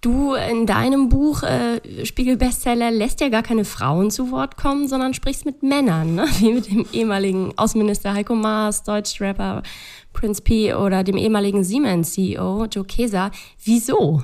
Du 0.00 0.34
in 0.34 0.66
deinem 0.66 1.08
Buch 1.08 1.42
äh, 1.42 2.04
Spiegel-Bestseller 2.04 2.90
lässt 2.90 3.20
ja 3.20 3.28
gar 3.28 3.42
keine 3.42 3.64
Frauen 3.64 4.10
zu 4.10 4.30
Wort 4.30 4.56
kommen, 4.56 4.88
sondern 4.88 5.14
sprichst 5.14 5.46
mit 5.46 5.62
Männern, 5.62 6.14
ne? 6.14 6.26
wie 6.38 6.52
mit 6.52 6.70
dem 6.70 6.86
ehemaligen 6.92 7.52
Außenminister 7.56 8.14
Heiko 8.14 8.34
Maas, 8.34 8.84
Deutschrapper 8.84 9.62
Prince 10.12 10.42
P 10.42 10.74
oder 10.74 11.02
dem 11.02 11.16
ehemaligen 11.16 11.64
Siemens-CEO 11.64 12.66
Joe 12.66 12.84
Keser. 12.84 13.30
Wieso? 13.64 14.22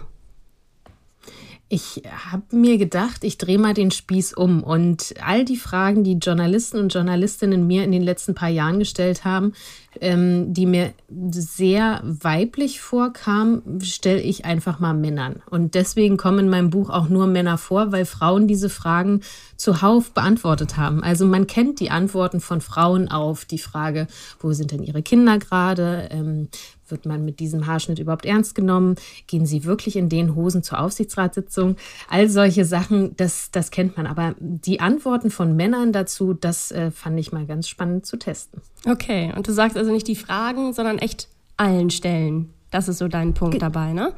Ich 1.75 2.02
habe 2.31 2.55
mir 2.55 2.76
gedacht, 2.76 3.25
ich 3.25 3.38
drehe 3.38 3.59
mal 3.59 3.73
den 3.73 3.91
Spieß 3.91 4.35
um 4.35 4.62
und 4.62 5.14
all 5.25 5.47
die 5.47 5.57
Fragen, 5.57 6.05
die 6.05 6.19
Journalisten 6.19 6.79
und 6.79 6.93
Journalistinnen 6.93 7.67
mir 7.67 7.83
in 7.83 7.93
den 7.93 8.02
letzten 8.02 8.35
paar 8.35 8.50
Jahren 8.50 8.79
gestellt 8.79 9.25
haben, 9.25 9.55
ähm, 9.99 10.52
die 10.52 10.67
mir 10.67 10.93
sehr 11.09 12.02
weiblich 12.05 12.83
vorkamen, 12.83 13.81
stelle 13.81 14.21
ich 14.21 14.45
einfach 14.45 14.81
mal 14.81 14.93
Männern. 14.93 15.43
Und 15.49 15.75
deswegen 15.75 16.19
kommen 16.19 16.41
in 16.41 16.50
meinem 16.50 16.69
Buch 16.69 16.91
auch 16.91 17.09
nur 17.09 17.26
Männer 17.26 17.57
vor, 17.57 17.91
weil 17.91 18.05
Frauen 18.05 18.47
diese 18.47 18.69
Fragen 18.69 19.23
zuhauf 19.57 20.12
beantwortet 20.12 20.76
haben. 20.76 21.02
Also 21.02 21.25
man 21.25 21.47
kennt 21.47 21.81
die 21.81 21.91
Antworten 21.91 22.41
von 22.41 22.61
Frauen 22.61 23.09
auf 23.09 23.47
die 23.47 23.57
Frage, 23.57 24.09
wo 24.41 24.52
sind 24.52 24.73
denn 24.73 24.83
ihre 24.83 25.02
Kinder 25.02 25.38
gerade? 25.38 26.09
Ähm, 26.11 26.49
wird 26.92 27.06
man 27.06 27.25
mit 27.25 27.40
diesem 27.40 27.66
Haarschnitt 27.66 27.99
überhaupt 27.99 28.25
ernst 28.25 28.54
genommen? 28.54 28.94
Gehen 29.26 29.46
sie 29.46 29.64
wirklich 29.64 29.96
in 29.96 30.08
den 30.08 30.37
Hosen 30.37 30.62
zur 30.62 30.78
Aufsichtsratssitzung? 30.78 31.75
All 32.08 32.28
solche 32.28 32.64
Sachen, 32.64 33.16
das, 33.16 33.50
das 33.50 33.72
kennt 33.72 33.96
man. 33.96 34.06
Aber 34.06 34.37
die 34.38 34.78
Antworten 34.78 35.30
von 35.30 35.56
Männern 35.56 35.92
dazu, 35.92 36.34
das 36.34 36.70
äh, 36.70 36.92
fand 36.92 37.18
ich 37.18 37.32
mal 37.32 37.46
ganz 37.46 37.68
spannend 37.68 38.06
zu 38.06 38.16
testen. 38.16 38.61
Okay, 38.87 39.32
und 39.34 39.49
du 39.49 39.52
sagst 39.52 39.76
also 39.76 39.90
nicht 39.90 40.06
die 40.06 40.14
Fragen, 40.14 40.72
sondern 40.72 40.99
echt 40.99 41.26
allen 41.56 41.90
stellen. 41.90 42.50
Das 42.70 42.88
ist 42.88 42.99
so 42.99 43.08
dein 43.08 43.34
Punkt 43.34 43.52
Ge 43.54 43.61
dabei, 43.61 43.92
ne? 43.92 44.12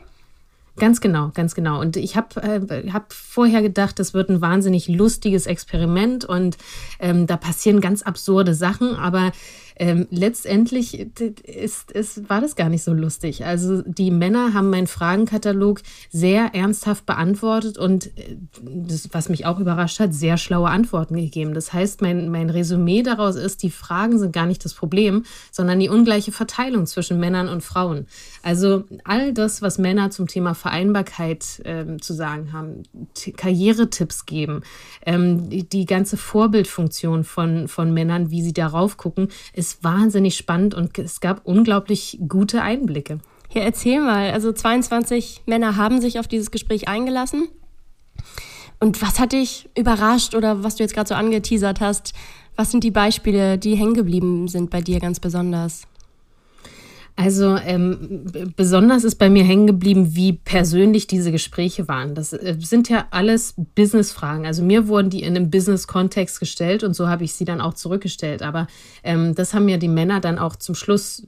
Ganz 0.76 1.00
genau, 1.00 1.30
ganz 1.34 1.54
genau. 1.54 1.80
Und 1.80 1.96
ich 1.96 2.16
habe 2.16 2.42
äh, 2.42 2.90
hab 2.90 3.12
vorher 3.12 3.62
gedacht, 3.62 3.98
das 4.00 4.12
wird 4.12 4.28
ein 4.28 4.40
wahnsinnig 4.40 4.88
lustiges 4.88 5.46
Experiment 5.46 6.24
und 6.24 6.56
ähm, 6.98 7.28
da 7.28 7.36
passieren 7.36 7.80
ganz 7.80 8.02
absurde 8.02 8.54
Sachen, 8.54 8.96
aber 8.96 9.30
ähm, 9.76 10.06
letztendlich 10.10 10.98
ist, 10.98 11.90
ist, 11.90 12.28
war 12.28 12.40
das 12.40 12.54
gar 12.54 12.68
nicht 12.68 12.84
so 12.84 12.92
lustig. 12.92 13.44
Also 13.44 13.82
die 13.82 14.10
Männer 14.10 14.54
haben 14.54 14.70
meinen 14.70 14.86
Fragenkatalog 14.86 15.80
sehr 16.10 16.54
ernsthaft 16.54 17.06
beantwortet 17.06 17.76
und 17.76 18.06
äh, 18.18 18.36
das, 18.62 19.08
was 19.12 19.28
mich 19.28 19.46
auch 19.46 19.58
überrascht 19.58 19.98
hat, 19.98 20.14
sehr 20.14 20.36
schlaue 20.36 20.68
Antworten 20.68 21.16
gegeben. 21.16 21.54
Das 21.54 21.72
heißt, 21.72 22.02
mein, 22.02 22.30
mein 22.30 22.50
Resümee 22.50 23.02
daraus 23.02 23.34
ist, 23.34 23.62
die 23.62 23.70
Fragen 23.70 24.18
sind 24.18 24.32
gar 24.32 24.46
nicht 24.46 24.64
das 24.64 24.74
Problem, 24.74 25.24
sondern 25.50 25.80
die 25.80 25.88
ungleiche 25.88 26.30
Verteilung 26.30 26.86
zwischen 26.86 27.18
Männern 27.18 27.48
und 27.48 27.62
Frauen. 27.62 28.06
Also 28.42 28.84
all 29.02 29.32
das, 29.32 29.60
was 29.60 29.78
Männer 29.78 30.10
zum 30.10 30.28
Thema 30.28 30.54
Vereinbarkeit 30.54 31.62
ähm, 31.64 32.00
zu 32.00 32.14
sagen 32.14 32.52
haben, 32.52 32.82
Karrieretipps 33.36 34.26
geben, 34.26 34.62
ähm, 35.04 35.48
die, 35.48 35.68
die 35.68 35.86
ganze 35.86 36.16
Vorbildfunktion 36.16 37.24
von, 37.24 37.66
von 37.66 37.92
Männern, 37.92 38.30
wie 38.30 38.42
sie 38.42 38.52
darauf 38.52 38.96
gucken, 38.96 39.28
ist 39.52 39.63
ist 39.64 39.84
wahnsinnig 39.84 40.36
spannend 40.36 40.74
und 40.74 40.98
es 40.98 41.20
gab 41.20 41.46
unglaublich 41.46 42.18
gute 42.28 42.62
Einblicke. 42.62 43.18
Ja, 43.52 43.62
erzähl 43.62 44.00
mal. 44.00 44.30
Also 44.32 44.52
22 44.52 45.42
Männer 45.46 45.76
haben 45.76 46.00
sich 46.00 46.18
auf 46.18 46.28
dieses 46.28 46.50
Gespräch 46.50 46.88
eingelassen. 46.88 47.48
Und 48.80 49.00
was 49.00 49.18
hat 49.20 49.32
dich 49.32 49.68
überrascht 49.76 50.34
oder 50.34 50.62
was 50.62 50.76
du 50.76 50.82
jetzt 50.82 50.94
gerade 50.94 51.08
so 51.08 51.14
angeteasert 51.14 51.80
hast? 51.80 52.12
Was 52.56 52.70
sind 52.70 52.84
die 52.84 52.90
Beispiele, 52.90 53.58
die 53.58 53.76
hängen 53.76 53.94
geblieben 53.94 54.48
sind 54.48 54.70
bei 54.70 54.80
dir 54.80 55.00
ganz 55.00 55.20
besonders? 55.20 55.86
Also 57.16 57.56
ähm, 57.56 58.26
besonders 58.56 59.04
ist 59.04 59.16
bei 59.16 59.30
mir 59.30 59.44
hängen 59.44 59.68
geblieben, 59.68 60.16
wie 60.16 60.32
persönlich 60.32 61.06
diese 61.06 61.30
Gespräche 61.30 61.86
waren. 61.86 62.16
Das 62.16 62.32
äh, 62.32 62.56
sind 62.58 62.88
ja 62.88 63.06
alles 63.12 63.54
Business-Fragen. 63.76 64.46
Also 64.46 64.64
mir 64.64 64.88
wurden 64.88 65.10
die 65.10 65.22
in 65.22 65.36
einem 65.36 65.48
Business-Kontext 65.48 66.40
gestellt 66.40 66.82
und 66.82 66.94
so 66.94 67.08
habe 67.08 67.22
ich 67.22 67.34
sie 67.34 67.44
dann 67.44 67.60
auch 67.60 67.74
zurückgestellt. 67.74 68.42
Aber 68.42 68.66
ähm, 69.04 69.36
das 69.36 69.54
haben 69.54 69.68
ja 69.68 69.76
die 69.76 69.88
Männer 69.88 70.20
dann 70.20 70.40
auch 70.40 70.56
zum 70.56 70.74
Schluss, 70.74 71.22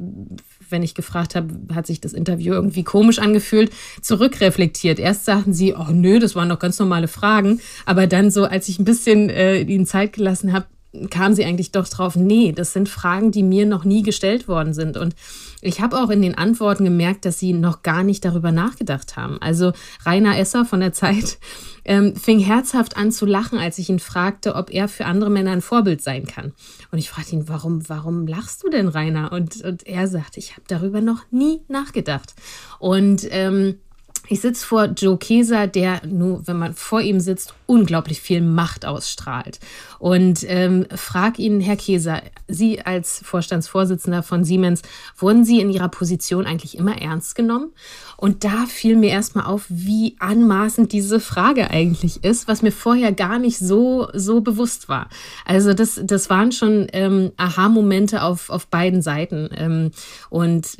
wenn 0.68 0.82
ich 0.82 0.96
gefragt 0.96 1.36
habe, 1.36 1.54
hat 1.72 1.86
sich 1.86 2.00
das 2.00 2.14
Interview 2.14 2.54
irgendwie 2.54 2.82
komisch 2.82 3.20
angefühlt, 3.20 3.70
zurückreflektiert. 4.02 4.98
Erst 4.98 5.24
sagten 5.24 5.54
sie, 5.54 5.72
oh 5.72 5.92
nö, 5.92 6.18
das 6.18 6.34
waren 6.34 6.48
doch 6.48 6.58
ganz 6.58 6.80
normale 6.80 7.06
Fragen. 7.06 7.60
Aber 7.84 8.08
dann 8.08 8.32
so, 8.32 8.44
als 8.44 8.68
ich 8.68 8.80
ein 8.80 8.84
bisschen 8.84 9.30
äh, 9.30 9.60
ihnen 9.60 9.86
Zeit 9.86 10.14
gelassen 10.14 10.52
habe, 10.52 10.66
kam 11.10 11.34
sie 11.34 11.44
eigentlich 11.44 11.72
doch 11.72 11.88
drauf, 11.88 12.16
nee, 12.16 12.52
das 12.52 12.72
sind 12.72 12.88
Fragen, 12.88 13.32
die 13.32 13.42
mir 13.42 13.66
noch 13.66 13.84
nie 13.84 14.02
gestellt 14.02 14.48
worden 14.48 14.74
sind. 14.74 14.96
Und 14.96 15.14
ich 15.60 15.80
habe 15.80 15.98
auch 15.98 16.10
in 16.10 16.22
den 16.22 16.36
Antworten 16.36 16.84
gemerkt, 16.84 17.24
dass 17.24 17.38
sie 17.38 17.52
noch 17.52 17.82
gar 17.82 18.02
nicht 18.02 18.24
darüber 18.24 18.52
nachgedacht 18.52 19.16
haben. 19.16 19.40
Also 19.40 19.72
Rainer 20.04 20.38
Esser 20.38 20.64
von 20.64 20.80
der 20.80 20.92
Zeit 20.92 21.38
ähm, 21.84 22.16
fing 22.16 22.40
herzhaft 22.40 22.96
an 22.96 23.12
zu 23.12 23.26
lachen, 23.26 23.58
als 23.58 23.78
ich 23.78 23.88
ihn 23.88 24.00
fragte, 24.00 24.54
ob 24.54 24.72
er 24.72 24.88
für 24.88 25.06
andere 25.06 25.30
Männer 25.30 25.52
ein 25.52 25.62
Vorbild 25.62 26.02
sein 26.02 26.26
kann. 26.26 26.52
Und 26.90 26.98
ich 26.98 27.10
fragte 27.10 27.36
ihn, 27.36 27.48
warum, 27.48 27.88
warum 27.88 28.26
lachst 28.26 28.62
du 28.64 28.68
denn, 28.68 28.88
Rainer? 28.88 29.32
Und, 29.32 29.62
und 29.64 29.86
er 29.86 30.08
sagte, 30.08 30.38
ich 30.38 30.52
habe 30.52 30.62
darüber 30.68 31.00
noch 31.00 31.22
nie 31.30 31.62
nachgedacht. 31.68 32.34
Und 32.78 33.26
ähm, 33.30 33.76
ich 34.28 34.40
sitze 34.40 34.66
vor 34.66 34.86
Joe 34.86 35.16
Keser, 35.16 35.66
der 35.66 36.04
nur, 36.04 36.46
wenn 36.46 36.58
man 36.58 36.74
vor 36.74 37.00
ihm 37.00 37.20
sitzt, 37.20 37.54
unglaublich 37.66 38.20
viel 38.20 38.40
Macht 38.40 38.84
ausstrahlt. 38.84 39.60
Und 39.98 40.44
ähm, 40.48 40.86
frag 40.94 41.38
ihn, 41.38 41.60
Herr 41.60 41.76
Keser, 41.76 42.22
Sie 42.48 42.80
als 42.80 43.20
Vorstandsvorsitzender 43.24 44.22
von 44.22 44.44
Siemens, 44.44 44.82
wurden 45.16 45.44
Sie 45.44 45.60
in 45.60 45.70
Ihrer 45.70 45.88
Position 45.88 46.46
eigentlich 46.46 46.78
immer 46.78 47.00
ernst 47.00 47.34
genommen? 47.34 47.72
Und 48.16 48.44
da 48.44 48.66
fiel 48.66 48.96
mir 48.96 49.10
erstmal 49.10 49.46
auf, 49.46 49.66
wie 49.68 50.16
anmaßend 50.20 50.92
diese 50.92 51.20
Frage 51.20 51.70
eigentlich 51.70 52.24
ist, 52.24 52.48
was 52.48 52.62
mir 52.62 52.72
vorher 52.72 53.12
gar 53.12 53.38
nicht 53.38 53.58
so, 53.58 54.08
so 54.14 54.40
bewusst 54.40 54.88
war. 54.88 55.08
Also 55.44 55.74
das, 55.74 56.00
das 56.02 56.30
waren 56.30 56.52
schon 56.52 56.86
ähm, 56.92 57.32
Aha-Momente 57.36 58.22
auf, 58.22 58.48
auf 58.48 58.68
beiden 58.68 59.02
Seiten. 59.02 59.50
Ähm, 59.54 59.90
und 60.30 60.78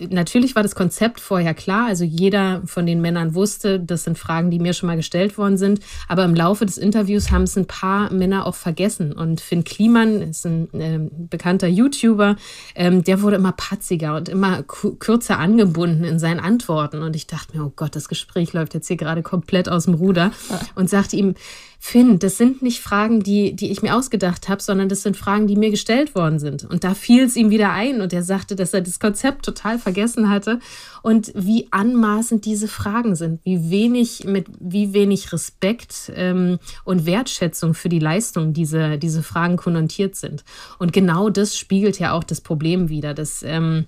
natürlich 0.00 0.54
war 0.56 0.62
das 0.62 0.74
Konzept 0.74 1.20
vorher 1.20 1.52
klar. 1.52 1.86
Also 1.86 2.04
jeder 2.04 2.62
von 2.64 2.86
den 2.86 3.00
Männern 3.00 3.34
wusste, 3.34 3.78
das 3.78 4.04
sind 4.04 4.18
Fragen, 4.18 4.50
die 4.50 4.58
mir 4.58 4.72
schon 4.72 4.86
mal 4.86 4.96
gestellt 4.96 5.36
worden 5.36 5.58
sind. 5.58 5.80
Aber 6.08 6.24
im 6.24 6.34
Laufe 6.34 6.64
des 6.64 6.78
Interviews 6.78 7.30
haben 7.30 7.42
es 7.42 7.56
ein 7.56 7.66
paar 7.66 8.12
Männer 8.12 8.25
auch 8.32 8.54
vergessen. 8.54 9.12
Und 9.12 9.40
Finn 9.40 9.64
Kliman 9.64 10.22
ist 10.22 10.44
ein 10.46 10.68
äh, 10.74 10.98
bekannter 11.10 11.68
YouTuber, 11.68 12.36
ähm, 12.74 13.04
der 13.04 13.22
wurde 13.22 13.36
immer 13.36 13.52
patziger 13.52 14.16
und 14.16 14.28
immer 14.28 14.62
kürzer 14.62 15.38
angebunden 15.38 16.04
in 16.04 16.18
seinen 16.18 16.40
Antworten. 16.40 17.02
Und 17.02 17.16
ich 17.16 17.26
dachte 17.26 17.56
mir, 17.56 17.64
oh 17.64 17.72
Gott, 17.74 17.96
das 17.96 18.08
Gespräch 18.08 18.52
läuft 18.52 18.74
jetzt 18.74 18.88
hier 18.88 18.96
gerade 18.96 19.22
komplett 19.22 19.68
aus 19.68 19.84
dem 19.84 19.94
Ruder. 19.94 20.32
Und 20.74 20.90
sagte 20.90 21.16
ihm, 21.16 21.34
Finn, 21.78 22.18
das 22.18 22.38
sind 22.38 22.62
nicht 22.62 22.80
Fragen, 22.80 23.22
die, 23.22 23.54
die 23.54 23.70
ich 23.70 23.82
mir 23.82 23.94
ausgedacht 23.94 24.48
habe, 24.48 24.62
sondern 24.62 24.88
das 24.88 25.02
sind 25.02 25.16
Fragen, 25.16 25.46
die 25.46 25.56
mir 25.56 25.70
gestellt 25.70 26.14
worden 26.14 26.38
sind. 26.38 26.64
Und 26.64 26.84
da 26.84 26.94
fiel 26.94 27.24
es 27.24 27.36
ihm 27.36 27.50
wieder 27.50 27.70
ein 27.72 28.00
und 28.00 28.12
er 28.12 28.22
sagte, 28.22 28.56
dass 28.56 28.74
er 28.74 28.80
das 28.80 28.98
Konzept 28.98 29.44
total 29.44 29.78
vergessen 29.78 30.30
hatte 30.30 30.58
und 31.02 31.32
wie 31.34 31.68
anmaßend 31.70 32.44
diese 32.44 32.68
Fragen 32.68 33.14
sind, 33.14 33.40
wie 33.44 33.70
wenig 33.70 34.24
mit 34.24 34.46
wie 34.58 34.92
wenig 34.92 35.32
Respekt 35.32 36.10
ähm, 36.14 36.58
und 36.84 37.06
Wertschätzung 37.06 37.74
für 37.74 37.88
die 37.88 37.98
Leistung 37.98 38.52
diese, 38.52 38.98
diese 38.98 39.22
Fragen 39.22 39.56
konnotiert 39.56 40.16
sind. 40.16 40.44
Und 40.78 40.92
genau 40.92 41.30
das 41.30 41.56
spiegelt 41.56 41.98
ja 41.98 42.12
auch 42.12 42.24
das 42.24 42.40
Problem 42.40 42.88
wieder, 42.88 43.14
dass 43.14 43.42
ähm, 43.42 43.86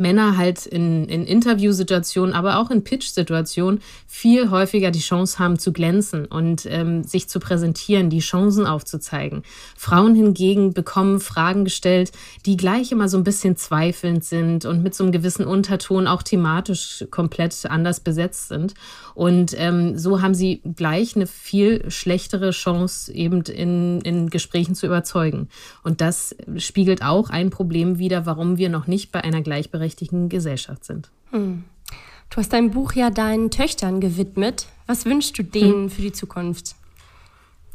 Männer 0.00 0.36
halt 0.36 0.66
in, 0.66 1.06
in 1.06 1.26
Interviewsituationen, 1.26 2.34
aber 2.34 2.58
auch 2.58 2.70
in 2.70 2.84
Pitch-Situationen 2.84 3.80
viel 4.06 4.50
häufiger 4.50 4.90
die 4.90 5.00
Chance 5.00 5.38
haben 5.38 5.58
zu 5.58 5.72
glänzen 5.72 6.26
und 6.26 6.66
ähm, 6.66 7.04
sich 7.04 7.28
zu 7.28 7.40
präsentieren, 7.40 8.10
die 8.10 8.20
Chancen 8.20 8.66
aufzuzeigen. 8.66 9.42
Frauen 9.76 10.14
hingegen 10.14 10.74
bekommen 10.74 11.20
Fragen 11.20 11.64
gestellt, 11.64 12.12
die 12.44 12.56
gleich 12.56 12.92
immer 12.92 13.08
so 13.08 13.16
ein 13.16 13.24
bisschen 13.24 13.56
zweifelnd 13.56 14.24
sind 14.24 14.64
und 14.64 14.82
mit 14.82 14.94
so 14.94 15.04
einem 15.04 15.12
gewissen 15.12 15.46
Unterton 15.46 16.06
auch 16.06 16.22
thematisch 16.22 17.04
komplett 17.10 17.66
anders 17.66 18.00
besetzt 18.00 18.48
sind. 18.48 18.74
Und 19.14 19.54
ähm, 19.58 19.98
so 19.98 20.20
haben 20.20 20.34
sie 20.34 20.60
gleich 20.76 21.16
eine 21.16 21.26
viel 21.26 21.90
schlechtere 21.90 22.50
Chance, 22.50 23.12
eben 23.12 23.40
in, 23.42 24.00
in 24.02 24.28
Gesprächen 24.28 24.74
zu 24.74 24.86
überzeugen. 24.86 25.48
Und 25.82 26.02
das 26.02 26.36
spiegelt 26.58 27.02
auch 27.02 27.30
ein 27.30 27.50
Problem 27.50 27.98
wider, 27.98 28.26
warum 28.26 28.58
wir 28.58 28.68
noch 28.68 28.86
nicht 28.86 29.12
bei 29.12 29.24
einer 29.24 29.40
gleichberechtigten 29.86 30.28
Gesellschaft 30.28 30.84
sind. 30.84 31.10
Hm. 31.30 31.64
Du 32.30 32.38
hast 32.38 32.52
dein 32.52 32.70
Buch 32.70 32.92
ja 32.92 33.10
deinen 33.10 33.50
Töchtern 33.50 34.00
gewidmet. 34.00 34.66
Was 34.86 35.04
wünschst 35.04 35.38
du 35.38 35.44
denen 35.44 35.84
hm. 35.84 35.90
für 35.90 36.02
die 36.02 36.12
Zukunft? 36.12 36.74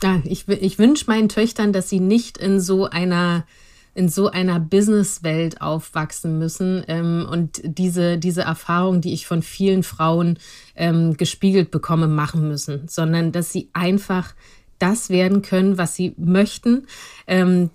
Ja, 0.03 0.21
ich, 0.25 0.47
ich 0.47 0.79
wünsche 0.79 1.05
meinen 1.07 1.29
Töchtern, 1.29 1.73
dass 1.73 1.89
sie 1.89 1.99
nicht 1.99 2.37
in 2.37 2.59
so 2.59 2.85
einer 2.85 3.45
in 3.93 4.07
so 4.07 4.29
einer 4.29 4.57
Businesswelt 4.57 5.59
aufwachsen 5.59 6.39
müssen 6.39 6.81
ähm, 6.87 7.27
und 7.29 7.59
diese, 7.61 8.17
diese 8.17 8.43
Erfahrung, 8.43 9.01
die 9.01 9.11
ich 9.11 9.27
von 9.27 9.41
vielen 9.41 9.83
Frauen 9.83 10.39
ähm, 10.77 11.17
gespiegelt 11.17 11.71
bekomme, 11.71 12.07
machen 12.07 12.47
müssen, 12.47 12.87
sondern 12.87 13.33
dass 13.33 13.51
sie 13.51 13.69
einfach 13.73 14.33
das 14.79 15.09
werden 15.09 15.41
können, 15.41 15.77
was 15.77 15.93
sie 15.93 16.15
möchten. 16.17 16.87
Ähm, 17.27 17.69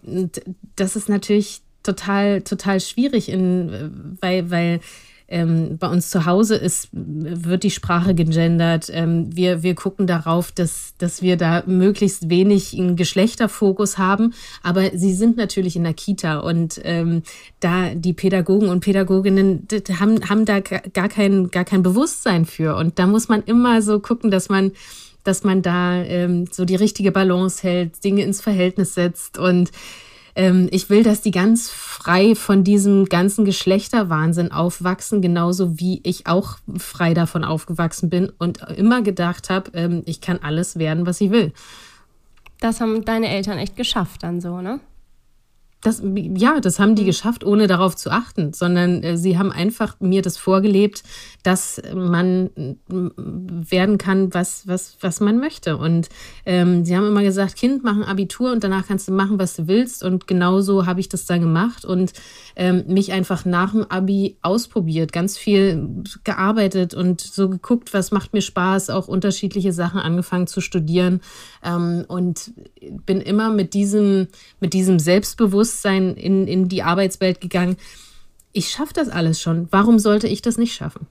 das 0.74 0.96
ist 0.96 1.10
natürlich 1.10 1.60
total, 1.86 2.42
total 2.42 2.80
schwierig, 2.80 3.28
in, 3.28 4.16
weil, 4.20 4.50
weil 4.50 4.80
ähm, 5.28 5.76
bei 5.78 5.88
uns 5.88 6.10
zu 6.10 6.24
Hause 6.24 6.54
ist, 6.54 6.88
wird 6.92 7.64
die 7.64 7.70
Sprache 7.70 8.14
gegendert. 8.14 8.88
Ähm, 8.92 9.34
wir, 9.34 9.62
wir 9.62 9.74
gucken 9.74 10.06
darauf, 10.06 10.52
dass, 10.52 10.94
dass 10.98 11.20
wir 11.20 11.36
da 11.36 11.64
möglichst 11.66 12.30
wenig 12.30 12.74
einen 12.78 12.94
Geschlechterfokus 12.94 13.98
haben. 13.98 14.34
Aber 14.62 14.90
sie 14.94 15.12
sind 15.12 15.36
natürlich 15.36 15.74
in 15.74 15.84
der 15.84 15.94
Kita 15.94 16.38
und 16.38 16.80
ähm, 16.84 17.22
da 17.58 17.94
die 17.94 18.12
Pädagogen 18.12 18.68
und 18.68 18.80
Pädagoginnen 18.80 19.66
haben, 19.98 20.28
haben 20.28 20.44
da 20.44 20.60
gar 20.60 21.08
kein, 21.08 21.50
gar 21.50 21.64
kein 21.64 21.82
Bewusstsein 21.82 22.44
für. 22.44 22.76
Und 22.76 22.98
da 22.98 23.06
muss 23.06 23.28
man 23.28 23.42
immer 23.42 23.82
so 23.82 23.98
gucken, 23.98 24.30
dass 24.30 24.48
man 24.48 24.72
dass 25.24 25.42
man 25.42 25.60
da 25.60 26.04
ähm, 26.04 26.46
so 26.52 26.64
die 26.64 26.76
richtige 26.76 27.10
Balance 27.10 27.60
hält, 27.64 28.04
Dinge 28.04 28.22
ins 28.22 28.40
Verhältnis 28.40 28.94
setzt 28.94 29.38
und 29.38 29.72
ähm, 30.36 30.68
ich 30.70 30.90
will, 30.90 31.02
dass 31.02 31.22
die 31.22 31.30
ganz 31.30 31.70
frei 31.70 32.34
von 32.34 32.62
diesem 32.62 33.06
ganzen 33.06 33.44
Geschlechterwahnsinn 33.44 34.52
aufwachsen, 34.52 35.22
genauso 35.22 35.80
wie 35.80 36.00
ich 36.04 36.26
auch 36.26 36.58
frei 36.76 37.14
davon 37.14 37.42
aufgewachsen 37.42 38.10
bin 38.10 38.30
und 38.38 38.58
immer 38.76 39.02
gedacht 39.02 39.50
habe, 39.50 39.70
ähm, 39.72 40.02
ich 40.04 40.20
kann 40.20 40.38
alles 40.42 40.78
werden, 40.78 41.06
was 41.06 41.20
ich 41.20 41.30
will. 41.30 41.52
Das 42.60 42.80
haben 42.80 43.04
deine 43.04 43.28
Eltern 43.28 43.58
echt 43.58 43.76
geschafft 43.76 44.22
dann 44.22 44.40
so, 44.40 44.60
ne? 44.60 44.80
Das, 45.86 46.02
ja, 46.02 46.58
das 46.58 46.80
haben 46.80 46.96
die 46.96 47.02
mhm. 47.02 47.06
geschafft, 47.06 47.44
ohne 47.44 47.68
darauf 47.68 47.94
zu 47.94 48.10
achten, 48.10 48.52
sondern 48.52 49.04
äh, 49.04 49.16
sie 49.16 49.38
haben 49.38 49.52
einfach 49.52 50.00
mir 50.00 50.20
das 50.20 50.36
vorgelebt, 50.36 51.04
dass 51.44 51.80
man 51.94 52.50
werden 52.88 53.96
kann, 53.96 54.34
was, 54.34 54.66
was, 54.66 54.96
was 55.00 55.20
man 55.20 55.38
möchte. 55.38 55.76
Und 55.76 56.08
ähm, 56.44 56.84
sie 56.84 56.96
haben 56.96 57.06
immer 57.06 57.22
gesagt, 57.22 57.54
Kind, 57.54 57.84
mach 57.84 57.94
ein 57.94 58.02
Abitur 58.02 58.50
und 58.50 58.64
danach 58.64 58.88
kannst 58.88 59.06
du 59.06 59.12
machen, 59.12 59.38
was 59.38 59.54
du 59.54 59.68
willst. 59.68 60.02
Und 60.02 60.26
genauso 60.26 60.86
habe 60.86 60.98
ich 60.98 61.08
das 61.08 61.24
dann 61.24 61.40
gemacht 61.40 61.84
und 61.84 62.12
ähm, 62.56 62.82
mich 62.88 63.12
einfach 63.12 63.44
nach 63.44 63.70
dem 63.70 63.84
Abi 63.84 64.38
ausprobiert, 64.42 65.12
ganz 65.12 65.38
viel 65.38 66.02
gearbeitet 66.24 66.94
und 66.94 67.20
so 67.20 67.48
geguckt, 67.48 67.94
was 67.94 68.10
macht 68.10 68.32
mir 68.32 68.42
Spaß, 68.42 68.90
auch 68.90 69.06
unterschiedliche 69.06 69.72
Sachen 69.72 70.00
angefangen 70.00 70.48
zu 70.48 70.60
studieren 70.60 71.20
ähm, 71.62 72.04
und 72.08 72.50
bin 73.04 73.20
immer 73.20 73.50
mit 73.50 73.72
diesem, 73.72 74.26
mit 74.58 74.72
diesem 74.72 74.98
Selbstbewusstsein 74.98 75.75
in, 75.84 76.46
in 76.46 76.68
die 76.68 76.82
Arbeitswelt 76.82 77.40
gegangen. 77.40 77.76
Ich 78.52 78.70
schaffe 78.70 78.94
das 78.94 79.08
alles 79.08 79.40
schon. 79.40 79.68
Warum 79.70 79.98
sollte 79.98 80.28
ich 80.28 80.42
das 80.42 80.58
nicht 80.58 80.74
schaffen? 80.74 81.06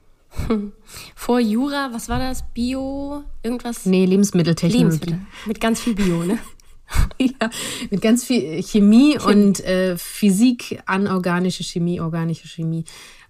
Vor 1.16 1.40
Jura, 1.40 1.90
was 1.94 2.10
war 2.10 2.20
das? 2.20 2.44
Bio, 2.54 3.24
irgendwas? 3.44 3.86
Nee, 3.86 4.06
Lebensmitteltechnologie. 4.06 4.84
Lebensmittel. 4.84 5.20
Mit 5.46 5.62
ganz 5.62 5.80
viel 5.80 5.96
Bio, 5.96 6.24
ne? 6.24 6.40
ja, 7.20 7.50
mit 7.90 8.02
ganz 8.02 8.24
viel 8.24 8.62
Chemie, 8.62 9.18
Chemie. 9.18 9.20
und 9.20 9.60
äh, 9.62 9.98
Physik, 9.98 10.82
anorganische 10.86 11.64
Chemie, 11.64 12.00
organische 12.00 12.48
Chemie 12.48 12.86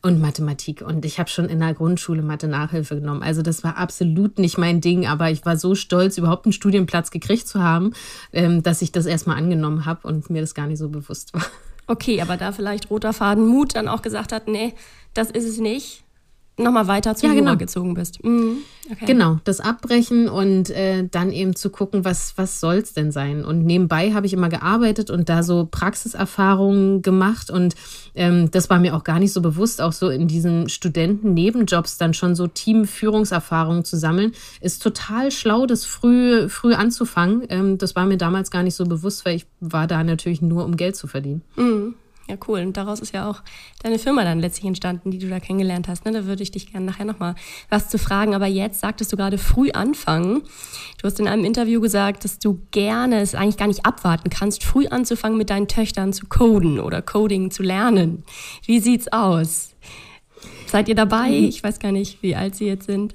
und 0.06 0.22
Mathematik. 0.22 0.84
Und 0.84 1.04
ich 1.04 1.18
habe 1.18 1.32
schon 1.32 1.46
in 1.46 1.60
der 1.60 1.74
Grundschule 1.74 2.22
Mathe-Nachhilfe 2.22 2.96
genommen. 3.02 3.24
Also 3.24 3.42
das 3.42 3.64
war 3.64 3.78
absolut 3.78 4.38
nicht 4.38 4.56
mein 4.60 4.80
Ding, 4.80 5.08
aber 5.08 5.32
ich 5.32 5.44
war 5.48 5.58
so 5.58 5.74
stolz, 5.74 6.20
überhaupt 6.20 6.46
einen 6.46 6.54
Studienplatz 6.54 7.10
gekriegt 7.10 7.48
zu 7.48 7.64
haben, 7.64 7.92
ähm, 8.32 8.62
dass 8.62 8.84
ich 8.84 8.92
das 8.92 9.08
erstmal 9.08 9.38
angenommen 9.38 9.86
habe 9.86 10.08
und 10.08 10.30
mir 10.30 10.42
das 10.42 10.54
gar 10.54 10.68
nicht 10.68 10.78
so 10.78 10.90
bewusst 10.90 11.34
war. 11.34 11.44
Okay, 11.88 12.22
aber 12.22 12.38
da 12.38 12.52
vielleicht 12.52 12.90
roter 12.90 13.14
Faden 13.14 13.48
Mut 13.48 13.76
dann 13.76 13.88
auch 13.88 14.02
gesagt 14.02 14.32
hat, 14.32 14.48
nee, 14.48 14.74
das 15.14 15.30
ist 15.30 15.46
es 15.46 15.60
nicht 15.60 16.05
nochmal 16.58 16.88
weiter 16.88 17.16
zu 17.16 17.26
ja, 17.26 17.34
Jura 17.34 17.44
genau. 17.44 17.58
gezogen 17.58 17.94
bist. 17.94 18.24
Mhm. 18.24 18.58
Okay. 18.92 19.06
Genau, 19.06 19.40
das 19.44 19.60
Abbrechen 19.60 20.30
und 20.30 20.70
äh, 20.70 21.08
dann 21.10 21.32
eben 21.32 21.56
zu 21.56 21.72
gucken, 21.72 22.06
was, 22.06 22.34
was 22.38 22.60
soll 22.60 22.76
es 22.76 22.94
denn 22.94 23.12
sein. 23.12 23.44
Und 23.44 23.66
nebenbei 23.66 24.14
habe 24.14 24.28
ich 24.28 24.34
immer 24.34 24.48
gearbeitet 24.48 25.10
und 25.10 25.28
da 25.28 25.42
so 25.42 25.68
Praxiserfahrungen 25.70 27.02
gemacht 27.02 27.50
und 27.50 27.76
ähm, 28.14 28.52
das 28.52 28.70
war 28.70 28.80
mir 28.80 28.96
auch 28.96 29.04
gar 29.04 29.20
nicht 29.20 29.34
so 29.34 29.42
bewusst, 29.42 29.82
auch 29.82 29.92
so 29.92 30.10
in 30.10 30.28
diesen 30.28 30.70
Studenten-Nebenjobs 30.70 31.98
dann 31.98 32.14
schon 32.14 32.36
so 32.36 32.48
Teamführungserfahrungen 32.48 33.84
zu 33.84 33.98
sammeln, 33.98 34.34
ist 34.62 34.84
total 34.84 35.32
schlau, 35.32 35.66
das 35.66 35.86
früh, 35.86 36.48
früh 36.48 36.74
anzufangen. 36.74 37.44
Ähm, 37.50 37.78
das 37.78 37.96
war 37.96 38.06
mir 38.06 38.18
damals 38.18 38.52
gar 38.52 38.64
nicht 38.64 38.76
so 38.76 38.86
bewusst, 38.86 39.26
weil 39.26 39.36
ich 39.36 39.48
war 39.60 39.88
da 39.88 40.04
natürlich 40.04 40.42
nur, 40.42 40.64
um 40.64 40.78
Geld 40.78 40.96
zu 40.96 41.08
verdienen. 41.08 41.42
Mhm. 41.56 41.96
Ja, 42.28 42.38
cool. 42.48 42.62
Und 42.62 42.76
daraus 42.76 43.02
ist 43.02 43.14
ja 43.14 43.30
auch 43.30 43.44
deine 43.84 44.00
Firma 44.00 44.24
dann 44.24 44.40
letztlich 44.40 44.66
entstanden, 44.66 45.12
die 45.12 45.20
du 45.20 45.30
da 45.30 45.40
kennengelernt 45.40 45.88
hast. 45.88 46.06
Ne? 46.06 46.12
Da 46.12 46.26
würde 46.26 46.42
ich 46.42 46.50
dich 46.50 46.72
gerne 46.72 46.86
nachher 46.86 47.06
nochmal 47.06 47.36
was 47.70 47.88
zu 47.90 48.00
fragen. 48.00 48.34
Aber 48.34 48.48
jetzt 48.48 48.80
sagtest 48.80 49.14
du 49.14 49.18
gerade 49.18 49.38
früh 49.38 49.70
anfangen. 49.72 50.42
Du 51.00 51.08
hast 51.08 51.20
in 51.20 51.28
einem 51.28 51.46
Interview 51.46 51.80
gesagt, 51.82 52.24
dass 52.24 52.40
du 52.40 52.62
gerne 52.72 53.22
es 53.22 53.36
eigentlich 53.36 53.58
gar 53.58 53.68
nicht 53.68 53.86
abwarten 53.86 54.32
kannst, 54.32 54.64
früh 54.64 54.88
anzufangen, 54.88 55.38
mit 55.38 55.52
deinen 55.52 55.68
Töchtern 55.68 56.14
zu 56.14 56.26
coden 56.26 56.80
oder 56.80 57.04
Coding 57.04 57.52
zu 57.52 57.62
lernen. 57.62 58.24
Wie 58.66 58.80
sieht's 58.80 59.12
aus? 59.12 59.76
Seid 60.66 60.90
ihr 60.90 60.96
dabei? 60.96 61.30
Ich 61.30 61.64
weiß 61.64 61.80
gar 61.80 61.92
nicht, 61.92 62.24
wie 62.24 62.36
alt 62.36 62.56
sie 62.56 62.66
jetzt 62.66 62.88
sind. 62.88 63.14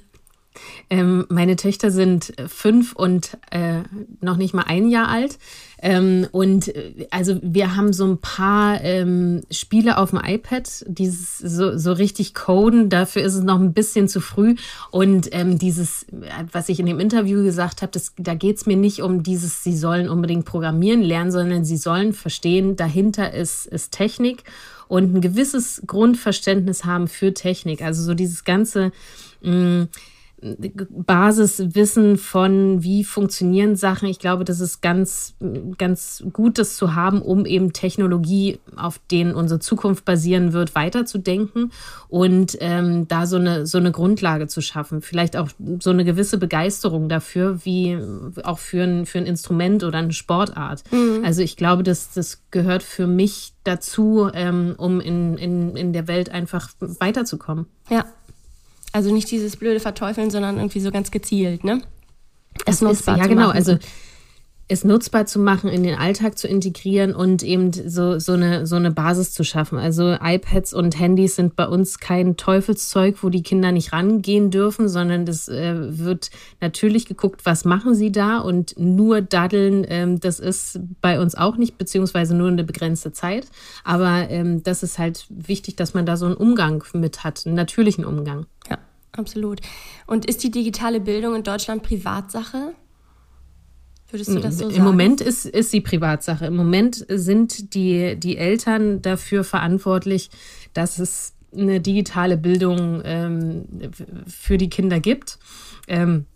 Ähm, 0.89 1.27
meine 1.29 1.57
Töchter 1.57 1.91
sind 1.91 2.33
fünf 2.49 2.93
und 2.95 3.39
äh, 3.51 3.83
noch 4.21 4.37
nicht 4.37 4.55
mal 4.55 4.65
ein 4.67 4.89
Jahr 4.89 5.09
alt. 5.09 5.39
Ähm, 5.83 6.27
und 6.33 6.69
äh, 6.69 7.09
also 7.11 7.39
wir 7.43 7.77
haben 7.77 7.93
so 7.93 8.07
ein 8.07 8.19
paar 8.19 8.83
ähm, 8.83 9.43
Spiele 9.51 9.99
auf 9.99 10.11
dem 10.11 10.21
iPad, 10.23 10.85
dieses 10.87 11.39
so, 11.39 11.77
so 11.79 11.93
richtig 11.93 12.35
coden, 12.35 12.91
dafür 12.91 13.23
ist 13.23 13.35
es 13.35 13.43
noch 13.43 13.59
ein 13.59 13.73
bisschen 13.73 14.09
zu 14.09 14.21
früh. 14.21 14.57
Und 14.91 15.29
ähm, 15.33 15.59
dieses, 15.59 16.07
was 16.53 16.69
ich 16.69 16.81
in 16.81 16.87
dem 16.87 17.01
Interview 17.01 17.43
gesagt 17.43 17.83
habe, 17.83 17.99
da 18.19 18.35
geht 18.35 18.59
es 18.59 18.67
mir 18.67 18.77
nicht 18.77 19.01
um 19.03 19.23
dieses, 19.23 19.65
sie 19.65 19.77
sollen 19.77 20.09
unbedingt 20.09 20.45
programmieren 20.45 21.03
lernen, 21.03 21.33
sondern 21.33 21.65
sie 21.65 21.79
sollen 21.79 22.13
verstehen, 22.13 22.77
dahinter 22.77 23.33
ist, 23.33 23.67
ist 23.67 23.93
Technik 23.93 24.45
und 24.89 25.15
ein 25.15 25.21
gewisses 25.21 25.83
Grundverständnis 25.87 26.85
haben 26.85 27.09
für 27.09 27.33
Technik. 27.33 27.81
Also 27.81 28.03
so 28.03 28.13
dieses 28.13 28.45
ganze 28.45 28.93
mh, 29.41 29.55
mm, 29.55 29.89
Basiswissen 30.43 32.17
von, 32.17 32.83
wie 32.83 33.05
funktionieren 33.05 33.77
Sachen. 33.77 34.09
Ich 34.09 34.19
glaube, 34.19 34.45
das 34.45 34.61
ist 34.61 34.81
ganz, 34.81 35.35
ganz 35.77 36.25
gut, 36.33 36.59
das 36.59 36.77
zu 36.77 36.95
haben, 36.95 37.21
um 37.21 37.45
eben 37.45 37.73
Technologie, 37.73 38.59
auf 38.77 39.01
denen 39.11 39.35
unsere 39.35 39.61
Zukunft 39.61 40.05
basieren 40.05 40.53
wird, 40.53 40.75
weiterzudenken 40.75 41.73
und 42.09 42.57
ähm, 42.61 43.07
da 43.09 43.27
so 43.27 43.37
eine, 43.37 43.67
so 43.67 43.79
eine 43.79 43.93
Grundlage 43.93 44.47
zu 44.47 44.63
schaffen. 44.63 45.03
Vielleicht 45.03 45.37
auch 45.37 45.51
so 45.81 45.91
eine 45.91 46.05
gewisse 46.05 46.39
Begeisterung 46.39 47.09
dafür, 47.09 47.65
wie 47.65 47.99
auch 48.43 48.59
für 48.59 48.83
ein, 48.83 49.07
für 49.07 49.19
ein 49.19 49.27
Instrument 49.27 49.85
oder 49.85 49.99
eine 49.99 50.13
Sportart. 50.13 50.85
Mhm. 50.91 51.23
Also 51.25 51.43
ich 51.43 51.57
glaube, 51.57 51.83
das, 51.83 52.13
das 52.13 52.43
gehört 52.51 52.83
für 52.83 53.07
mich 53.07 53.53
dazu, 53.65 54.31
ähm, 54.33 54.75
um 54.79 55.01
in, 55.01 55.37
in, 55.37 55.77
in 55.77 55.93
der 55.93 56.09
Welt 56.09 56.31
einfach 56.31 56.71
weiterzukommen. 56.81 57.67
Ja, 57.91 58.05
also 58.93 59.13
nicht 59.13 59.31
dieses 59.31 59.57
blöde 59.57 59.81
Verteufeln, 59.81 60.31
sondern 60.31 60.57
irgendwie 60.57 60.81
so 60.81 60.91
ganz 60.91 61.11
gezielt, 61.11 61.65
ne? 61.65 61.83
Es, 62.67 62.83
es 62.83 63.01
ist, 63.01 63.07
ja, 63.07 63.27
genau. 63.27 63.51
Also 63.51 63.79
es 64.71 64.85
nutzbar 64.85 65.27
zu 65.27 65.41
machen, 65.41 65.69
in 65.69 65.83
den 65.83 65.99
Alltag 65.99 66.39
zu 66.39 66.47
integrieren 66.47 67.13
und 67.13 67.43
eben 67.43 67.73
so, 67.73 68.21
so, 68.21 68.35
eine, 68.35 68.69
so 68.69 68.77
eine 68.77 68.93
Basis 68.93 69.33
zu 69.33 69.43
schaffen. 69.43 69.79
Also 69.79 70.17
iPads 70.23 70.73
und 70.75 70.97
Handys 70.99 71.35
sind 71.35 71.57
bei 71.57 71.67
uns 71.67 71.99
kein 71.99 72.37
Teufelszeug, 72.37 73.17
wo 73.23 73.31
die 73.31 73.43
Kinder 73.43 73.73
nicht 73.73 73.93
rangehen 73.93 74.53
dürfen, 74.53 74.89
sondern 74.89 75.27
das 75.27 75.49
äh, 75.49 75.99
wird 75.99 76.31
natürlich 76.61 77.07
geguckt, 77.07 77.45
was 77.45 77.65
machen 77.65 77.97
sie 77.97 78.13
da 78.13 78.39
und 78.39 78.79
nur 78.79 79.23
daddeln, 79.23 79.85
ähm, 79.89 80.21
das 80.21 80.39
ist 80.39 80.79
bei 81.01 81.21
uns 81.21 81.35
auch 81.35 81.57
nicht, 81.57 81.77
beziehungsweise 81.77 82.37
nur 82.37 82.49
eine 82.49 82.63
begrenzte 82.63 83.11
Zeit. 83.13 83.49
Aber 83.83 84.31
ähm, 84.31 84.63
das 84.63 84.85
ist 84.85 85.01
halt 85.01 85.27
wichtig, 85.31 85.75
dass 85.75 85.95
man 85.95 86.07
da 86.07 86.17
so 86.17 86.27
einen 86.27 86.37
Umgang 86.37 86.85
mit 86.93 87.25
hat, 87.25 87.45
einen 87.45 87.57
natürlichen 87.57 88.05
Umgang. 88.05 88.47
Ja, 88.71 88.79
absolut. 89.17 89.63
Und 90.07 90.27
ist 90.27 90.45
die 90.45 90.53
digitale 90.53 91.01
Bildung 91.01 91.35
in 91.35 91.43
Deutschland 91.43 91.83
Privatsache? 91.83 92.73
Würdest 94.13 94.31
du 94.31 94.41
das 94.41 94.59
so 94.59 94.65
Im 94.65 94.71
sagen? 94.71 94.81
Im 94.81 94.85
Moment 94.85 95.21
ist, 95.21 95.47
ist 95.47 95.71
sie 95.71 95.81
Privatsache. 95.81 96.47
Im 96.47 96.57
Moment 96.57 97.05
sind 97.09 97.75
die, 97.75 98.17
die 98.17 98.37
Eltern 98.37 99.03
dafür 99.03 99.45
verantwortlich, 99.45 100.31
dass 100.75 100.99
es 100.99 101.35
eine 101.57 101.81
digitale 101.81 102.37
Bildung 102.37 103.03
ähm, 103.05 103.65
für 104.27 104.57
die 104.57 104.71
Kinder 104.71 105.01
gibt. 105.01 105.39
Ähm, 105.89 106.27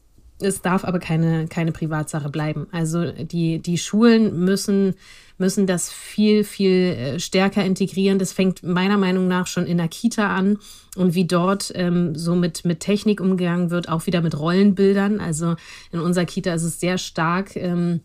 es 0.41 0.63
darf 0.63 0.85
aber 0.85 0.99
keine, 0.99 1.47
keine 1.49 1.73
Privatsache 1.73 2.29
bleiben. 2.29 2.67
Also 2.73 3.13
die, 3.13 3.61
die 3.61 3.79
Schulen 3.79 4.45
müssen 4.45 4.95
müssen 5.39 5.67
das 5.67 5.93
viel, 5.93 6.45
viel 6.45 6.71
äh, 6.71 7.21
stärker 7.21 7.65
integrieren. 7.65 8.19
Das 8.19 8.33
fängt 8.33 8.63
meiner 8.63 8.97
Meinung 8.97 9.27
nach 9.27 9.47
schon 9.47 9.67
in 9.67 9.79
der 9.79 9.89
Kita 9.89 10.35
an 10.35 10.59
und 10.97 11.15
wie 11.15 11.27
dort 11.27 11.73
ähm, 11.75 12.15
so 12.15 12.37
mit, 12.37 12.65
mit 12.65 12.81
Technik 12.81 13.21
umgegangen 13.21 13.71
wird, 13.71 13.89
auch 13.89 14.07
wieder 14.07 14.21
mit 14.21 14.39
Rollenbildern. 14.39 15.21
Also 15.21 15.57
in 15.91 16.01
unserer 16.01 16.25
Kita 16.25 16.55
ist 16.55 16.63
es 16.63 16.79
sehr 16.79 16.99
stark. 16.99 17.57
Ähm, 17.57 18.01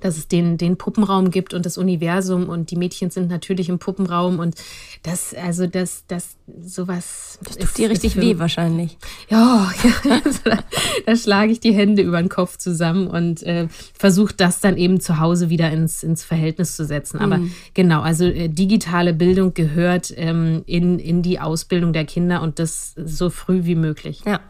dass 0.00 0.16
es 0.16 0.28
den, 0.28 0.58
den 0.58 0.76
Puppenraum 0.76 1.30
gibt 1.30 1.54
und 1.54 1.66
das 1.66 1.78
Universum 1.78 2.48
und 2.48 2.70
die 2.70 2.76
Mädchen 2.76 3.10
sind 3.10 3.28
natürlich 3.28 3.68
im 3.68 3.78
Puppenraum 3.78 4.38
und 4.38 4.56
das, 5.02 5.34
also 5.34 5.66
das, 5.66 6.04
das, 6.08 6.36
sowas. 6.62 7.38
Das 7.42 7.54
tut 7.54 7.64
ist, 7.64 7.78
dir 7.78 7.90
richtig 7.90 8.16
weh 8.16 8.38
wahrscheinlich. 8.38 8.98
Ja, 9.28 9.70
ja 10.04 10.20
also 10.24 10.40
da, 10.44 10.58
da, 11.06 11.16
schlage 11.16 11.52
ich 11.52 11.60
die 11.60 11.72
Hände 11.72 12.02
über 12.02 12.20
den 12.20 12.28
Kopf 12.28 12.56
zusammen 12.56 13.06
und 13.06 13.42
äh, 13.42 13.68
versuche 13.96 14.34
das 14.36 14.60
dann 14.60 14.76
eben 14.76 15.00
zu 15.00 15.18
Hause 15.18 15.50
wieder 15.50 15.70
ins, 15.70 16.02
ins 16.02 16.24
Verhältnis 16.24 16.76
zu 16.76 16.84
setzen. 16.84 17.18
Aber 17.18 17.38
mhm. 17.38 17.52
genau, 17.74 18.00
also 18.02 18.24
äh, 18.24 18.48
digitale 18.48 19.12
Bildung 19.12 19.54
gehört 19.54 20.12
ähm, 20.16 20.62
in, 20.66 20.98
in 20.98 21.22
die 21.22 21.40
Ausbildung 21.40 21.92
der 21.92 22.04
Kinder 22.04 22.42
und 22.42 22.58
das 22.58 22.94
so 22.96 23.30
früh 23.30 23.64
wie 23.64 23.74
möglich. 23.74 24.22
Ja. 24.26 24.40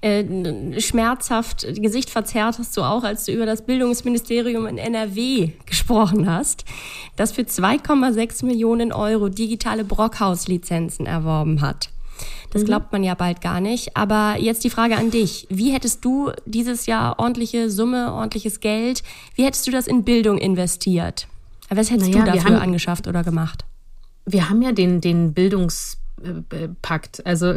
Äh, 0.00 0.80
schmerzhaft, 0.80 1.66
Gesicht 1.74 2.10
verzerrt 2.10 2.58
hast 2.58 2.76
du 2.76 2.82
auch, 2.82 3.04
als 3.04 3.24
du 3.24 3.32
über 3.32 3.46
das 3.46 3.62
Bildungsministerium 3.62 4.66
in 4.66 4.78
NRW 4.78 5.50
gesprochen 5.66 6.30
hast, 6.30 6.64
das 7.16 7.32
für 7.32 7.42
2,6 7.42 8.44
Millionen 8.44 8.92
Euro 8.92 9.28
digitale 9.28 9.84
Brockhaus-Lizenzen 9.84 11.06
erworben 11.06 11.60
hat. 11.60 11.90
Das 12.50 12.62
mhm. 12.62 12.66
glaubt 12.66 12.92
man 12.92 13.04
ja 13.04 13.14
bald 13.14 13.40
gar 13.40 13.60
nicht. 13.60 13.96
Aber 13.96 14.36
jetzt 14.38 14.64
die 14.64 14.70
Frage 14.70 14.96
an 14.96 15.10
dich. 15.10 15.46
Wie 15.50 15.72
hättest 15.72 16.04
du 16.04 16.32
dieses 16.46 16.86
Jahr 16.86 17.18
ordentliche 17.18 17.70
Summe, 17.70 18.12
ordentliches 18.12 18.60
Geld, 18.60 19.02
wie 19.34 19.44
hättest 19.44 19.66
du 19.66 19.70
das 19.70 19.86
in 19.86 20.04
Bildung 20.04 20.38
investiert? 20.38 21.28
Was 21.68 21.90
hättest 21.90 22.12
naja, 22.12 22.24
du 22.24 22.32
dafür 22.32 22.56
haben, 22.56 22.62
angeschafft 22.62 23.06
oder 23.06 23.22
gemacht? 23.22 23.64
Wir 24.24 24.48
haben 24.48 24.62
ja 24.62 24.72
den, 24.72 25.00
den 25.00 25.34
Bildungs 25.34 25.98
packt. 26.82 27.24
Also 27.26 27.52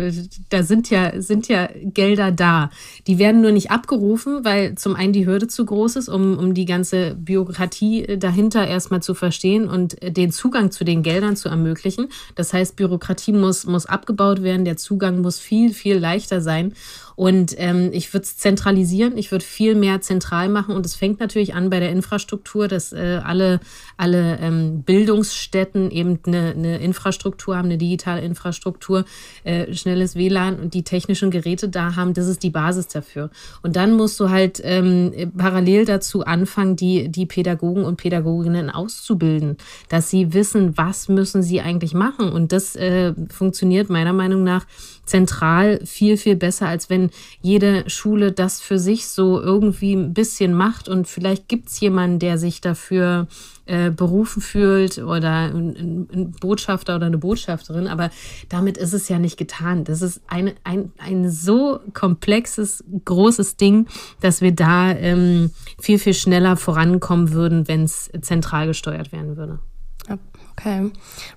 da 0.49 0.63
sind 0.63 0.89
ja, 0.89 1.21
sind 1.21 1.47
ja 1.47 1.69
Gelder 1.83 2.31
da. 2.31 2.69
Die 3.07 3.19
werden 3.19 3.41
nur 3.41 3.51
nicht 3.51 3.71
abgerufen, 3.71 4.43
weil 4.43 4.75
zum 4.75 4.95
einen 4.95 5.13
die 5.13 5.25
Hürde 5.25 5.47
zu 5.47 5.65
groß 5.65 5.95
ist, 5.95 6.09
um, 6.09 6.37
um 6.37 6.53
die 6.53 6.65
ganze 6.65 7.15
Bürokratie 7.15 8.17
dahinter 8.17 8.67
erstmal 8.67 9.01
zu 9.01 9.13
verstehen 9.13 9.67
und 9.67 9.97
den 10.01 10.31
Zugang 10.31 10.71
zu 10.71 10.83
den 10.83 11.03
Geldern 11.03 11.35
zu 11.35 11.49
ermöglichen. 11.49 12.07
Das 12.35 12.53
heißt, 12.53 12.75
Bürokratie 12.75 13.33
muss, 13.33 13.65
muss 13.65 13.85
abgebaut 13.85 14.43
werden, 14.43 14.65
der 14.65 14.77
Zugang 14.77 15.21
muss 15.21 15.39
viel, 15.39 15.73
viel 15.73 15.97
leichter 15.97 16.41
sein. 16.41 16.73
Und 17.21 17.53
ähm, 17.59 17.91
ich 17.93 18.11
würde 18.15 18.23
es 18.23 18.37
zentralisieren, 18.37 19.15
ich 19.15 19.31
würde 19.31 19.45
viel 19.45 19.75
mehr 19.75 20.01
zentral 20.01 20.49
machen. 20.49 20.75
Und 20.75 20.87
es 20.87 20.95
fängt 20.95 21.19
natürlich 21.19 21.53
an 21.53 21.69
bei 21.69 21.79
der 21.79 21.91
Infrastruktur, 21.91 22.67
dass 22.67 22.93
äh, 22.93 23.19
alle, 23.23 23.59
alle 23.95 24.39
ähm, 24.39 24.81
Bildungsstätten 24.81 25.91
eben 25.91 26.17
eine, 26.25 26.55
eine 26.57 26.79
Infrastruktur 26.79 27.55
haben, 27.55 27.65
eine 27.65 27.77
digitale 27.77 28.21
Infrastruktur, 28.21 29.05
äh, 29.43 29.71
schnelles 29.71 30.15
WLAN 30.15 30.59
und 30.59 30.73
die 30.73 30.81
technischen 30.81 31.29
Geräte 31.29 31.69
da 31.69 31.95
haben. 31.95 32.15
Das 32.15 32.25
ist 32.25 32.41
die 32.41 32.49
Basis 32.49 32.87
dafür. 32.87 33.29
Und 33.61 33.75
dann 33.75 33.93
musst 33.93 34.19
du 34.19 34.31
halt 34.31 34.59
ähm, 34.63 35.13
parallel 35.37 35.85
dazu 35.85 36.25
anfangen, 36.25 36.75
die, 36.75 37.07
die 37.09 37.27
Pädagogen 37.27 37.85
und 37.85 37.97
Pädagoginnen 37.97 38.71
auszubilden, 38.71 39.57
dass 39.89 40.09
sie 40.09 40.33
wissen, 40.33 40.75
was 40.75 41.07
müssen 41.07 41.43
sie 41.43 41.61
eigentlich 41.61 41.93
machen. 41.93 42.31
Und 42.31 42.51
das 42.51 42.75
äh, 42.75 43.13
funktioniert 43.29 43.91
meiner 43.91 44.13
Meinung 44.13 44.43
nach 44.43 44.65
zentral 45.05 45.81
viel, 45.85 46.17
viel 46.17 46.35
besser, 46.35 46.67
als 46.67 46.89
wenn 46.89 47.10
jede 47.41 47.89
Schule 47.89 48.31
das 48.31 48.61
für 48.61 48.79
sich 48.79 49.07
so 49.07 49.41
irgendwie 49.41 49.93
ein 49.93 50.13
bisschen 50.13 50.53
macht. 50.53 50.89
Und 50.89 51.07
vielleicht 51.07 51.47
gibt 51.47 51.69
es 51.69 51.79
jemanden, 51.79 52.19
der 52.19 52.37
sich 52.37 52.61
dafür 52.61 53.27
äh, 53.65 53.89
berufen 53.89 54.41
fühlt 54.41 54.97
oder 54.97 55.53
ein, 55.53 56.07
ein, 56.11 56.31
Botschafter 56.31 56.95
oder 56.95 57.05
eine 57.05 57.17
Botschafterin. 57.17 57.87
Aber 57.87 58.09
damit 58.49 58.77
ist 58.77 58.93
es 58.93 59.07
ja 59.07 59.19
nicht 59.19 59.37
getan. 59.37 59.83
Das 59.83 60.01
ist 60.01 60.21
eine, 60.27 60.55
ein, 60.63 60.91
ein 60.97 61.29
so 61.29 61.79
komplexes, 61.93 62.83
großes 63.05 63.57
Ding, 63.57 63.87
dass 64.19 64.41
wir 64.41 64.51
da 64.51 64.91
ähm, 64.91 65.51
viel, 65.79 65.99
viel 65.99 66.13
schneller 66.13 66.57
vorankommen 66.57 67.31
würden, 67.31 67.67
wenn 67.67 67.83
es 67.83 68.09
zentral 68.21 68.67
gesteuert 68.67 69.11
werden 69.11 69.37
würde. 69.37 69.59
Okay. 70.09 70.91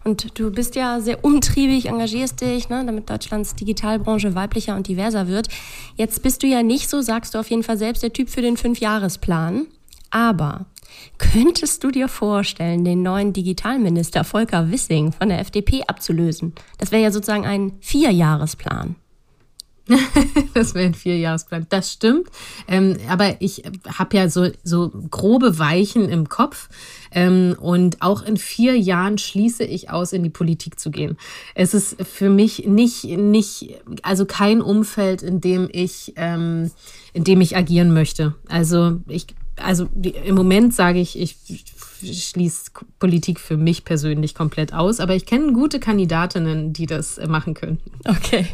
Und 0.05 0.38
du 0.38 0.50
bist 0.50 0.74
ja 0.74 1.00
sehr 1.00 1.24
umtriebig, 1.24 1.87
engagierst 1.87 2.40
dich, 2.40 2.68
ne, 2.68 2.85
damit 2.85 3.09
Deutschlands 3.09 3.55
Digitalbranche 3.55 4.35
weiblicher 4.35 4.77
und 4.77 4.88
diverser 4.88 5.29
wird. 5.29 5.48
Jetzt 5.96 6.22
bist 6.22 6.42
du 6.42 6.46
ja 6.46 6.62
nicht 6.62 6.90
so, 6.90 7.00
sagst 7.00 7.35
du 7.35 7.38
auf 7.38 7.48
jeden 7.48 7.62
Fall 7.62 7.79
selbst, 7.79 8.03
der 8.03 8.12
Typ 8.12 8.29
für 8.29 8.42
den 8.42 8.57
Fünfjahresplan. 8.57 9.66
Aber 10.11 10.66
könntest 11.18 11.83
du 11.83 11.90
dir 11.90 12.09
vorstellen, 12.09 12.85
den 12.85 13.03
neuen 13.03 13.33
Digitalminister 13.33 14.24
Volker 14.24 14.70
Wissing 14.70 15.12
von 15.12 15.29
der 15.29 15.40
FDP 15.40 15.83
abzulösen? 15.87 16.53
Das 16.79 16.92
wäre 16.92 17.03
ja 17.03 17.11
sozusagen 17.11 17.46
ein 17.46 17.72
Vierjahresplan. 17.81 18.96
das 20.55 20.75
wäre 20.75 20.87
ein 20.87 20.94
Vierjahresplan. 20.94 21.66
Das 21.68 21.92
stimmt. 21.92 22.29
Ähm, 22.68 22.97
aber 23.09 23.40
ich 23.40 23.64
habe 23.87 24.16
ja 24.16 24.29
so, 24.29 24.49
so 24.62 24.90
grobe 25.11 25.59
Weichen 25.59 26.09
im 26.09 26.29
Kopf. 26.29 26.68
Ähm, 27.12 27.55
und 27.61 28.01
auch 28.03 28.23
in 28.23 28.37
vier 28.37 28.79
Jahren 28.79 29.18
schließe 29.18 29.64
ich 29.64 29.90
aus, 29.90 30.12
in 30.12 30.23
die 30.23 30.31
Politik 30.31 30.81
zu 30.81 30.90
gehen. 30.90 31.16
Es 31.55 31.75
ist 31.75 31.97
für 32.03 32.31
mich 32.31 32.66
nicht, 32.66 33.05
nicht 33.05 33.77
also 34.03 34.25
kein 34.25 34.62
Umfeld, 34.62 35.23
in 35.23 35.40
dem 35.40 35.68
ich, 35.70 36.14
ähm, 36.16 36.70
in 37.12 37.25
dem 37.25 37.40
ich 37.40 37.57
agieren 37.57 37.92
möchte. 37.92 38.35
Also 38.49 39.01
ich, 39.07 39.27
also 39.57 39.88
im 40.03 40.35
Moment 40.35 40.75
sage 40.75 40.99
ich, 40.99 41.18
ich 41.18 41.37
schließe 42.03 42.70
Politik 42.99 43.38
für 43.38 43.57
mich 43.57 43.85
persönlich 43.85 44.35
komplett 44.35 44.73
aus, 44.73 44.99
aber 44.99 45.14
ich 45.14 45.27
kenne 45.27 45.53
gute 45.53 45.79
Kandidatinnen, 45.79 46.73
die 46.73 46.87
das 46.87 47.20
machen 47.29 47.55
können. 47.55 47.79
Okay. 48.05 48.47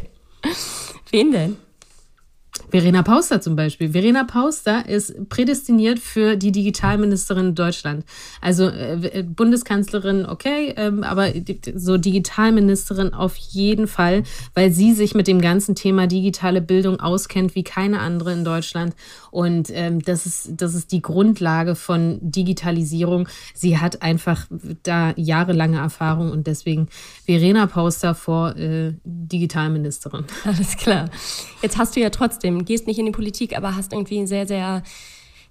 Wen 1.11 1.31
denn? 1.31 1.57
Verena 2.69 3.01
Pauster 3.01 3.41
zum 3.41 3.55
Beispiel. 3.55 3.91
Verena 3.91 4.23
Pauster 4.23 4.87
ist 4.87 5.29
prädestiniert 5.29 5.99
für 5.99 6.35
die 6.35 6.51
Digitalministerin 6.51 7.47
in 7.47 7.55
Deutschland. 7.55 8.05
Also 8.41 8.67
äh, 8.67 9.19
äh 9.19 9.23
Bundeskanzlerin, 9.23 10.25
okay, 10.25 10.73
ähm, 10.75 11.03
aber 11.03 11.29
so 11.75 11.97
Digitalministerin 11.97 13.13
auf 13.13 13.35
jeden 13.35 13.87
Fall, 13.87 14.23
weil 14.53 14.71
sie 14.71 14.93
sich 14.93 15.15
mit 15.15 15.27
dem 15.27 15.41
ganzen 15.41 15.75
Thema 15.75 16.07
digitale 16.07 16.61
Bildung 16.61 16.99
auskennt 16.99 17.55
wie 17.55 17.63
keine 17.63 17.99
andere 17.99 18.33
in 18.33 18.43
Deutschland. 18.43 18.95
Und 19.31 19.69
ähm, 19.71 20.01
das, 20.01 20.25
ist, 20.25 20.49
das 20.57 20.75
ist 20.75 20.91
die 20.91 21.01
Grundlage 21.01 21.75
von 21.75 22.19
Digitalisierung. 22.21 23.29
Sie 23.53 23.77
hat 23.77 24.01
einfach 24.01 24.47
da 24.83 25.13
jahrelange 25.15 25.77
Erfahrung 25.77 26.31
und 26.31 26.47
deswegen 26.47 26.89
Verena 27.25 27.65
Pauster 27.67 28.13
vor 28.13 28.57
äh, 28.57 28.93
Digitalministerin. 29.05 30.25
Alles 30.43 30.75
klar. 30.75 31.09
Jetzt 31.61 31.77
hast 31.77 31.95
du 31.95 32.01
ja 32.01 32.09
trotzdem 32.09 32.40
gehst 32.65 32.87
nicht 32.87 32.99
in 32.99 33.05
die 33.05 33.11
Politik, 33.11 33.55
aber 33.55 33.75
hast 33.75 33.93
irgendwie 33.93 34.25
sehr, 34.27 34.47
sehr 34.47 34.83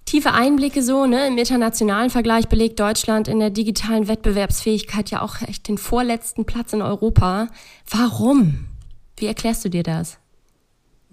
tiefe 0.05 0.33
Einblicke 0.33 0.83
so, 0.83 1.05
ne? 1.05 1.27
Im 1.27 1.37
internationalen 1.37 2.09
Vergleich 2.09 2.47
belegt 2.47 2.79
Deutschland 2.79 3.27
in 3.27 3.39
der 3.39 3.49
digitalen 3.49 4.07
Wettbewerbsfähigkeit 4.07 5.11
ja 5.11 5.21
auch 5.21 5.41
echt 5.41 5.67
den 5.67 5.77
vorletzten 5.77 6.45
Platz 6.45 6.73
in 6.73 6.81
Europa. 6.81 7.47
Warum? 7.89 8.65
Wie 9.17 9.27
erklärst 9.27 9.63
du 9.63 9.69
dir 9.69 9.83
das? 9.83 10.17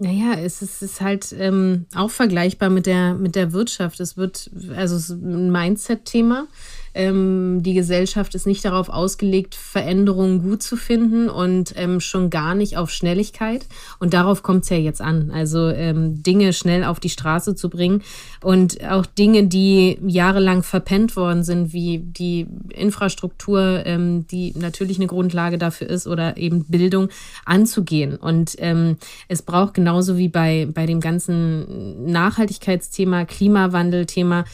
Naja, 0.01 0.33
es 0.33 0.61
ist, 0.61 0.81
es 0.81 0.93
ist 0.93 1.01
halt 1.01 1.35
ähm, 1.37 1.85
auch 1.93 2.09
vergleichbar 2.09 2.69
mit 2.69 2.85
der, 2.85 3.15
mit 3.15 3.35
der 3.35 3.51
Wirtschaft. 3.51 3.99
Es 3.99 4.15
wird, 4.15 4.49
also 4.73 4.95
es 4.95 5.09
ist 5.09 5.21
ein 5.21 5.51
Mindset-Thema. 5.51 6.47
Ähm, 6.93 7.61
die 7.61 7.73
Gesellschaft 7.73 8.35
ist 8.35 8.47
nicht 8.47 8.65
darauf 8.65 8.89
ausgelegt, 8.89 9.55
Veränderungen 9.55 10.41
gut 10.41 10.63
zu 10.63 10.75
finden 10.75 11.29
und 11.29 11.73
ähm, 11.75 11.99
schon 11.99 12.29
gar 12.29 12.55
nicht 12.55 12.77
auf 12.77 12.89
Schnelligkeit. 12.89 13.65
Und 13.99 14.13
darauf 14.13 14.43
kommt 14.43 14.63
es 14.63 14.69
ja 14.69 14.77
jetzt 14.77 15.01
an. 15.01 15.31
Also 15.31 15.69
ähm, 15.69 16.23
Dinge 16.23 16.53
schnell 16.53 16.83
auf 16.83 16.99
die 16.99 17.09
Straße 17.09 17.55
zu 17.55 17.69
bringen 17.69 18.01
und 18.41 18.83
auch 18.85 19.05
Dinge, 19.05 19.47
die 19.47 19.99
jahrelang 20.05 20.63
verpennt 20.63 21.15
worden 21.15 21.43
sind, 21.43 21.73
wie 21.73 21.99
die 21.99 22.47
Infrastruktur, 22.69 23.83
ähm, 23.85 24.25
die 24.27 24.53
natürlich 24.57 24.97
eine 24.97 25.07
Grundlage 25.07 25.57
dafür 25.57 25.89
ist, 25.89 26.07
oder 26.07 26.37
eben 26.37 26.65
Bildung 26.65 27.09
anzugehen. 27.45 28.15
Und 28.15 28.55
ähm, 28.59 28.97
es 29.27 29.41
braucht 29.41 29.73
genauso 29.73 30.17
wie 30.17 30.29
bei, 30.29 30.67
bei 30.71 30.85
dem 30.85 30.99
ganzen 30.99 32.11
Nachhaltigkeitsthema, 32.11 33.25
Klimawandelthema, 33.25 34.45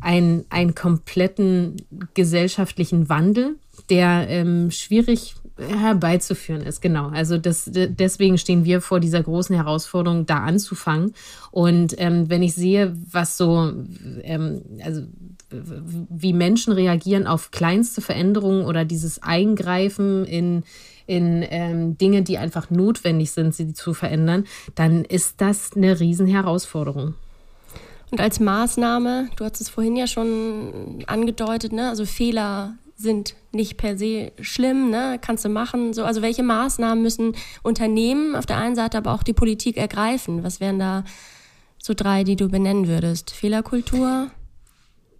ein, 0.00 0.44
einen 0.50 0.74
kompletten 0.74 1.76
gesellschaftlichen 2.14 3.08
Wandel, 3.08 3.56
der 3.88 4.26
ähm, 4.28 4.70
schwierig 4.70 5.34
herbeizuführen 5.56 6.62
ist. 6.62 6.80
Genau. 6.80 7.08
Also 7.08 7.38
das, 7.38 7.70
deswegen 7.70 8.38
stehen 8.38 8.64
wir 8.64 8.80
vor 8.80 9.00
dieser 9.00 9.22
großen 9.22 9.54
Herausforderung, 9.54 10.26
da 10.26 10.38
anzufangen. 10.38 11.14
Und 11.50 11.94
ähm, 11.98 12.30
wenn 12.30 12.42
ich 12.42 12.54
sehe, 12.54 12.96
was 13.10 13.36
so, 13.36 13.72
ähm, 14.22 14.62
also 14.82 15.02
wie 15.50 16.32
Menschen 16.32 16.72
reagieren 16.72 17.26
auf 17.26 17.50
kleinste 17.50 18.00
Veränderungen 18.00 18.64
oder 18.64 18.84
dieses 18.84 19.22
Eingreifen 19.22 20.24
in 20.24 20.62
in 21.06 21.44
ähm, 21.50 21.98
Dinge, 21.98 22.22
die 22.22 22.38
einfach 22.38 22.70
notwendig 22.70 23.32
sind, 23.32 23.52
sie 23.52 23.74
zu 23.74 23.94
verändern, 23.94 24.44
dann 24.76 25.04
ist 25.04 25.40
das 25.40 25.72
eine 25.74 25.98
Riesenherausforderung. 25.98 27.14
Und 28.10 28.20
als 28.20 28.40
Maßnahme, 28.40 29.28
du 29.36 29.44
hast 29.44 29.60
es 29.60 29.68
vorhin 29.68 29.96
ja 29.96 30.06
schon 30.06 31.04
angedeutet, 31.06 31.72
ne? 31.72 31.88
also 31.88 32.04
Fehler 32.04 32.74
sind 32.96 33.34
nicht 33.52 33.76
per 33.76 33.96
se 33.96 34.32
schlimm, 34.40 34.90
ne? 34.90 35.18
kannst 35.20 35.44
du 35.44 35.48
machen. 35.48 35.94
So, 35.94 36.04
also 36.04 36.20
welche 36.22 36.42
Maßnahmen 36.42 37.02
müssen 37.02 37.34
Unternehmen 37.62 38.34
auf 38.34 38.46
der 38.46 38.58
einen 38.58 38.74
Seite, 38.74 38.98
aber 38.98 39.14
auch 39.14 39.22
die 39.22 39.32
Politik 39.32 39.76
ergreifen? 39.76 40.42
Was 40.42 40.60
wären 40.60 40.78
da 40.78 41.04
so 41.78 41.94
drei, 41.94 42.24
die 42.24 42.36
du 42.36 42.48
benennen 42.48 42.88
würdest? 42.88 43.30
Fehlerkultur? 43.30 44.30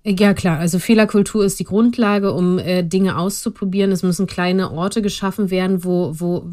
Ja, 0.02 0.32
klar. 0.32 0.58
Also 0.58 0.78
Fehlerkultur 0.78 1.44
ist 1.44 1.60
die 1.60 1.64
Grundlage, 1.64 2.32
um 2.32 2.58
äh, 2.58 2.82
Dinge 2.82 3.18
auszuprobieren. 3.18 3.92
Es 3.92 4.02
müssen 4.02 4.26
kleine 4.26 4.70
Orte 4.70 5.02
geschaffen 5.02 5.50
werden, 5.50 5.84
wo, 5.84 6.14
wo 6.18 6.48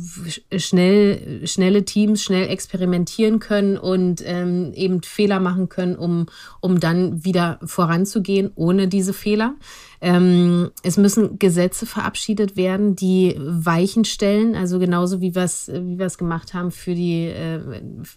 schnell, 0.58 1.48
schnelle 1.48 1.86
Teams 1.86 2.22
schnell 2.22 2.50
experimentieren 2.50 3.40
können 3.40 3.78
und 3.78 4.22
ähm, 4.26 4.74
eben 4.74 5.02
Fehler 5.02 5.40
machen 5.40 5.70
können, 5.70 5.96
um, 5.96 6.26
um 6.60 6.82
dann 6.82 7.24
wieder 7.24 7.60
voranzugehen 7.64 8.52
ohne 8.56 8.90
diese 8.90 9.14
Fehler. 9.14 9.56
Ähm, 10.02 10.72
es 10.84 10.98
müssen 10.98 11.40
Gesetze 11.40 11.86
verabschiedet 11.86 12.56
werden, 12.56 12.96
die 12.96 13.36
Weichen 13.40 14.06
stellen, 14.06 14.56
also 14.56 14.80
genauso 14.80 15.22
wie 15.22 15.34
wir 15.34 15.44
es 15.44 15.72
wie 15.74 15.98
wir's 15.98 16.18
gemacht 16.18 16.54
haben 16.54 16.72
für 16.72 16.94
die 16.94 17.26
äh, 17.26 17.60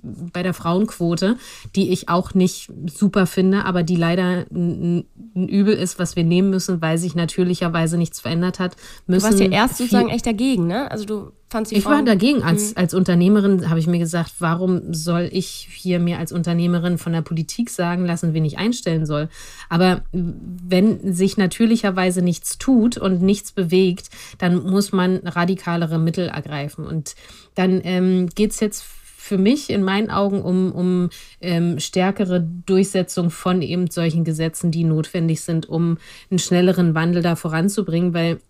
bei 0.03 0.43
der 0.43 0.55
Frauenquote, 0.55 1.37
die 1.77 1.90
ich 1.90 2.09
auch 2.09 2.35
nicht 2.35 2.71
super 2.87 3.27
finde, 3.27 3.64
aber 3.64 3.83
die 3.83 3.97
leider 3.97 4.47
ein, 4.51 5.07
ein 5.35 5.49
Übel 5.49 5.75
ist, 5.75 5.99
was 5.99 6.16
wir 6.16 6.25
nehmen 6.25 6.51
müssen, 6.51 6.83
weil 6.83 6.99
sich 6.99 7.14
natürlicherweise 7.14 7.97
nichts 7.97 8.21
verändert 8.21 8.59
hat. 8.59 8.77
Müssen 9.07 9.27
du 9.27 9.31
warst 9.31 9.40
ja 9.40 9.51
erst 9.51 9.79
sozusagen 9.79 10.11
echt 10.11 10.27
dagegen, 10.27 10.66
ne? 10.66 10.90
Also 10.90 11.05
du 11.05 11.33
fandst 11.51 11.73
die 11.73 11.77
Ich 11.77 11.85
war 11.85 12.03
dagegen. 12.03 12.43
Als, 12.43 12.71
mhm. 12.71 12.79
als 12.79 12.95
Unternehmerin 12.95 13.69
habe 13.69 13.79
ich 13.79 13.87
mir 13.87 13.99
gesagt, 13.99 14.35
warum 14.39 14.95
soll 14.95 15.29
ich 15.31 15.69
hier 15.71 16.01
mir 16.01 16.19
als 16.19 16.33
Unternehmerin 16.33 16.97
von 16.97 17.13
der 17.13 17.23
Politik 17.23 17.69
sagen 17.71 18.07
lassen, 18.07 18.33
wen 18.33 18.45
ich 18.45 18.59
einstellen 18.59 19.05
soll? 19.05 19.29
Aber 19.69 20.03
wenn 20.13 21.13
sich 21.13 21.37
natürlich 21.37 21.61
natürlicherweise 21.61 22.23
nichts 22.23 22.59
tut 22.59 22.97
und 22.97 23.23
nichts 23.23 23.53
bewegt, 23.53 24.11
dann 24.39 24.63
muss 24.65 24.93
man 24.93 25.19
radikalere 25.19 25.99
Mittel 25.99 26.29
ergreifen. 26.29 26.87
Und 26.87 27.15
dann 27.55 27.81
ähm, 27.85 28.29
geht 28.35 28.53
es 28.53 28.61
jetzt 28.61 28.83
für 28.83 29.37
mich 29.37 29.71
in 29.71 29.83
meinen 29.83 30.11
Augen 30.11 30.41
um, 30.43 30.73
um 30.73 31.11
ähm, 31.41 31.79
stärkere 31.79 32.41
Durchsetzung 32.41 33.31
von 33.31 33.63
eben 33.63 33.91
solchen 33.91 34.25
Gesetzen, 34.25 34.71
die 34.71 34.85
notwendig 34.85 35.43
sind, 35.43 35.69
um 35.69 35.99
einen 36.31 36.39
schnelleren 36.39 36.95
Wandel 36.95 37.23
da 37.23 37.37
voranzubringen, 37.37 38.15
weil 38.15 38.41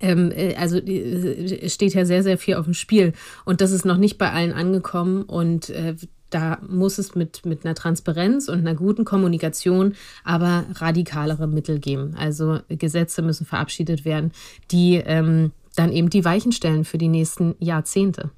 ähm, 0.00 0.32
äh, 0.34 0.54
also 0.56 0.78
äh, 0.78 1.68
steht 1.68 1.94
ja 1.94 2.04
sehr, 2.04 2.22
sehr 2.22 2.38
viel 2.38 2.54
auf 2.54 2.64
dem 2.64 2.74
Spiel 2.74 3.12
und 3.44 3.60
das 3.60 3.70
ist 3.70 3.84
noch 3.84 3.96
nicht 3.96 4.18
bei 4.18 4.30
allen 4.30 4.52
angekommen 4.52 5.22
und 5.22 5.70
äh, 5.70 5.94
da 6.30 6.58
muss 6.68 6.98
es 6.98 7.14
mit, 7.14 7.46
mit 7.46 7.64
einer 7.64 7.74
Transparenz 7.74 8.48
und 8.48 8.58
einer 8.58 8.74
guten 8.74 9.04
Kommunikation 9.04 9.94
aber 10.24 10.66
radikalere 10.74 11.46
Mittel 11.46 11.78
geben. 11.78 12.14
Also 12.18 12.60
Gesetze 12.68 13.22
müssen 13.22 13.46
verabschiedet 13.46 14.04
werden, 14.04 14.32
die 14.70 14.96
ähm, 14.96 15.52
dann 15.74 15.92
eben 15.92 16.10
die 16.10 16.24
Weichen 16.24 16.52
stellen 16.52 16.84
für 16.84 16.98
die 16.98 17.08
nächsten 17.08 17.54
Jahrzehnte. 17.60 18.30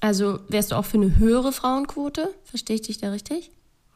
Also 0.00 0.40
wärst 0.48 0.72
du 0.72 0.76
auch 0.76 0.84
für 0.84 0.98
eine 0.98 1.18
höhere 1.18 1.52
Frauenquote? 1.52 2.28
Verstehe 2.44 2.76
ich 2.76 2.82
dich 2.82 2.98
da 2.98 3.10
richtig? 3.10 3.50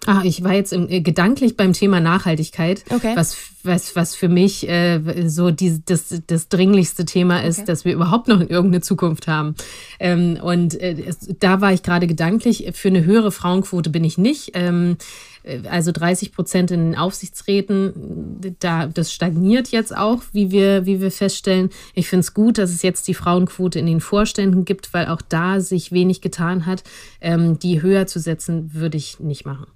Ah, 0.05 0.23
ich 0.25 0.43
war 0.43 0.53
jetzt 0.53 0.73
im, 0.73 0.89
äh, 0.89 1.01
gedanklich 1.01 1.57
beim 1.57 1.73
Thema 1.73 2.01
Nachhaltigkeit, 2.01 2.83
okay. 2.91 3.13
was, 3.15 3.37
was, 3.63 3.95
was 3.95 4.17
für 4.17 4.29
mich 4.29 4.69
äh, 4.69 5.01
so 5.29 5.53
die, 5.53 5.81
das, 5.85 6.23
das 6.27 6.49
dringlichste 6.49 7.05
Thema 7.05 7.45
ist, 7.45 7.61
okay. 7.61 7.67
dass 7.67 7.85
wir 7.85 7.93
überhaupt 7.93 8.27
noch 8.27 8.41
irgendeine 8.41 8.81
Zukunft 8.81 9.29
haben. 9.29 9.55
Ähm, 10.01 10.41
und 10.43 10.81
äh, 10.81 10.97
es, 11.07 11.19
da 11.39 11.61
war 11.61 11.73
ich 11.73 11.85
gerade 11.85 12.09
gedanklich, 12.09 12.69
für 12.73 12.89
eine 12.89 13.05
höhere 13.05 13.31
Frauenquote 13.31 13.91
bin 13.91 14.03
ich 14.03 14.19
nicht. 14.19 14.51
Ähm, 14.55 14.97
äh, 15.45 15.61
also 15.69 15.93
30 15.93 16.33
Prozent 16.33 16.73
in 16.73 16.81
den 16.81 16.99
Aufsichtsräten, 16.99 18.41
da, 18.59 18.87
das 18.87 19.13
stagniert 19.13 19.69
jetzt 19.69 19.97
auch, 19.97 20.23
wie 20.33 20.51
wir, 20.51 20.85
wie 20.85 21.01
wir 21.01 21.13
feststellen. 21.13 21.71
Ich 21.95 22.09
finde 22.09 22.23
es 22.23 22.35
gut, 22.35 22.59
dass 22.59 22.71
es 22.71 22.83
jetzt 22.83 23.07
die 23.07 23.15
Frauenquote 23.15 23.79
in 23.79 23.87
den 23.87 24.01
Vorständen 24.01 24.65
gibt, 24.65 24.93
weil 24.95 25.07
auch 25.07 25.23
da 25.23 25.61
sich 25.61 25.93
wenig 25.93 26.21
getan 26.21 26.67
hat. 26.67 26.83
Ähm, 27.21 27.61
die 27.61 27.83
höher 27.83 28.09
zu 28.09 28.19
setzen, 28.19 28.75
würde 28.75 28.97
ich 28.97 29.21
nicht 29.21 29.47
machen. 29.47 29.67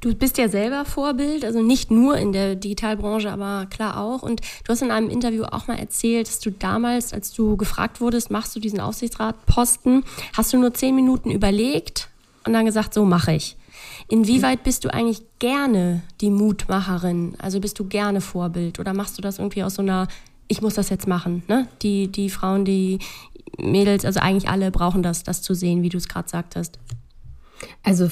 Du 0.00 0.14
bist 0.14 0.38
ja 0.38 0.48
selber 0.48 0.84
Vorbild, 0.84 1.44
also 1.44 1.60
nicht 1.60 1.90
nur 1.90 2.16
in 2.16 2.32
der 2.32 2.54
Digitalbranche, 2.54 3.30
aber 3.30 3.66
klar 3.66 4.00
auch. 4.00 4.22
Und 4.22 4.42
du 4.64 4.72
hast 4.72 4.82
in 4.82 4.92
einem 4.92 5.10
Interview 5.10 5.44
auch 5.44 5.66
mal 5.66 5.78
erzählt, 5.78 6.28
dass 6.28 6.38
du 6.38 6.50
damals, 6.52 7.12
als 7.12 7.32
du 7.32 7.56
gefragt 7.56 8.00
wurdest, 8.00 8.30
machst 8.30 8.54
du 8.54 8.60
diesen 8.60 8.80
Aufsichtsratposten, 8.80 10.04
hast 10.36 10.52
du 10.52 10.58
nur 10.58 10.72
zehn 10.72 10.94
Minuten 10.94 11.30
überlegt 11.30 12.08
und 12.46 12.52
dann 12.52 12.64
gesagt, 12.64 12.94
so 12.94 13.04
mache 13.04 13.32
ich. 13.32 13.56
Inwieweit 14.08 14.62
bist 14.62 14.84
du 14.84 14.92
eigentlich 14.92 15.22
gerne 15.38 16.02
die 16.20 16.30
Mutmacherin? 16.30 17.34
Also 17.38 17.60
bist 17.60 17.78
du 17.78 17.84
gerne 17.84 18.20
Vorbild 18.20 18.78
oder 18.78 18.94
machst 18.94 19.18
du 19.18 19.22
das 19.22 19.38
irgendwie 19.38 19.64
aus 19.64 19.74
so 19.74 19.82
einer, 19.82 20.06
ich 20.46 20.62
muss 20.62 20.74
das 20.74 20.90
jetzt 20.90 21.08
machen? 21.08 21.42
Ne? 21.48 21.68
Die, 21.82 22.08
die 22.08 22.30
Frauen, 22.30 22.64
die 22.64 23.00
Mädels, 23.58 24.04
also 24.04 24.20
eigentlich 24.20 24.48
alle 24.48 24.70
brauchen 24.70 25.02
das, 25.02 25.24
das 25.24 25.42
zu 25.42 25.54
sehen, 25.54 25.82
wie 25.82 25.88
du 25.88 25.98
es 25.98 26.08
gerade 26.08 26.28
sagtest. 26.28 26.78
Also 27.82 28.08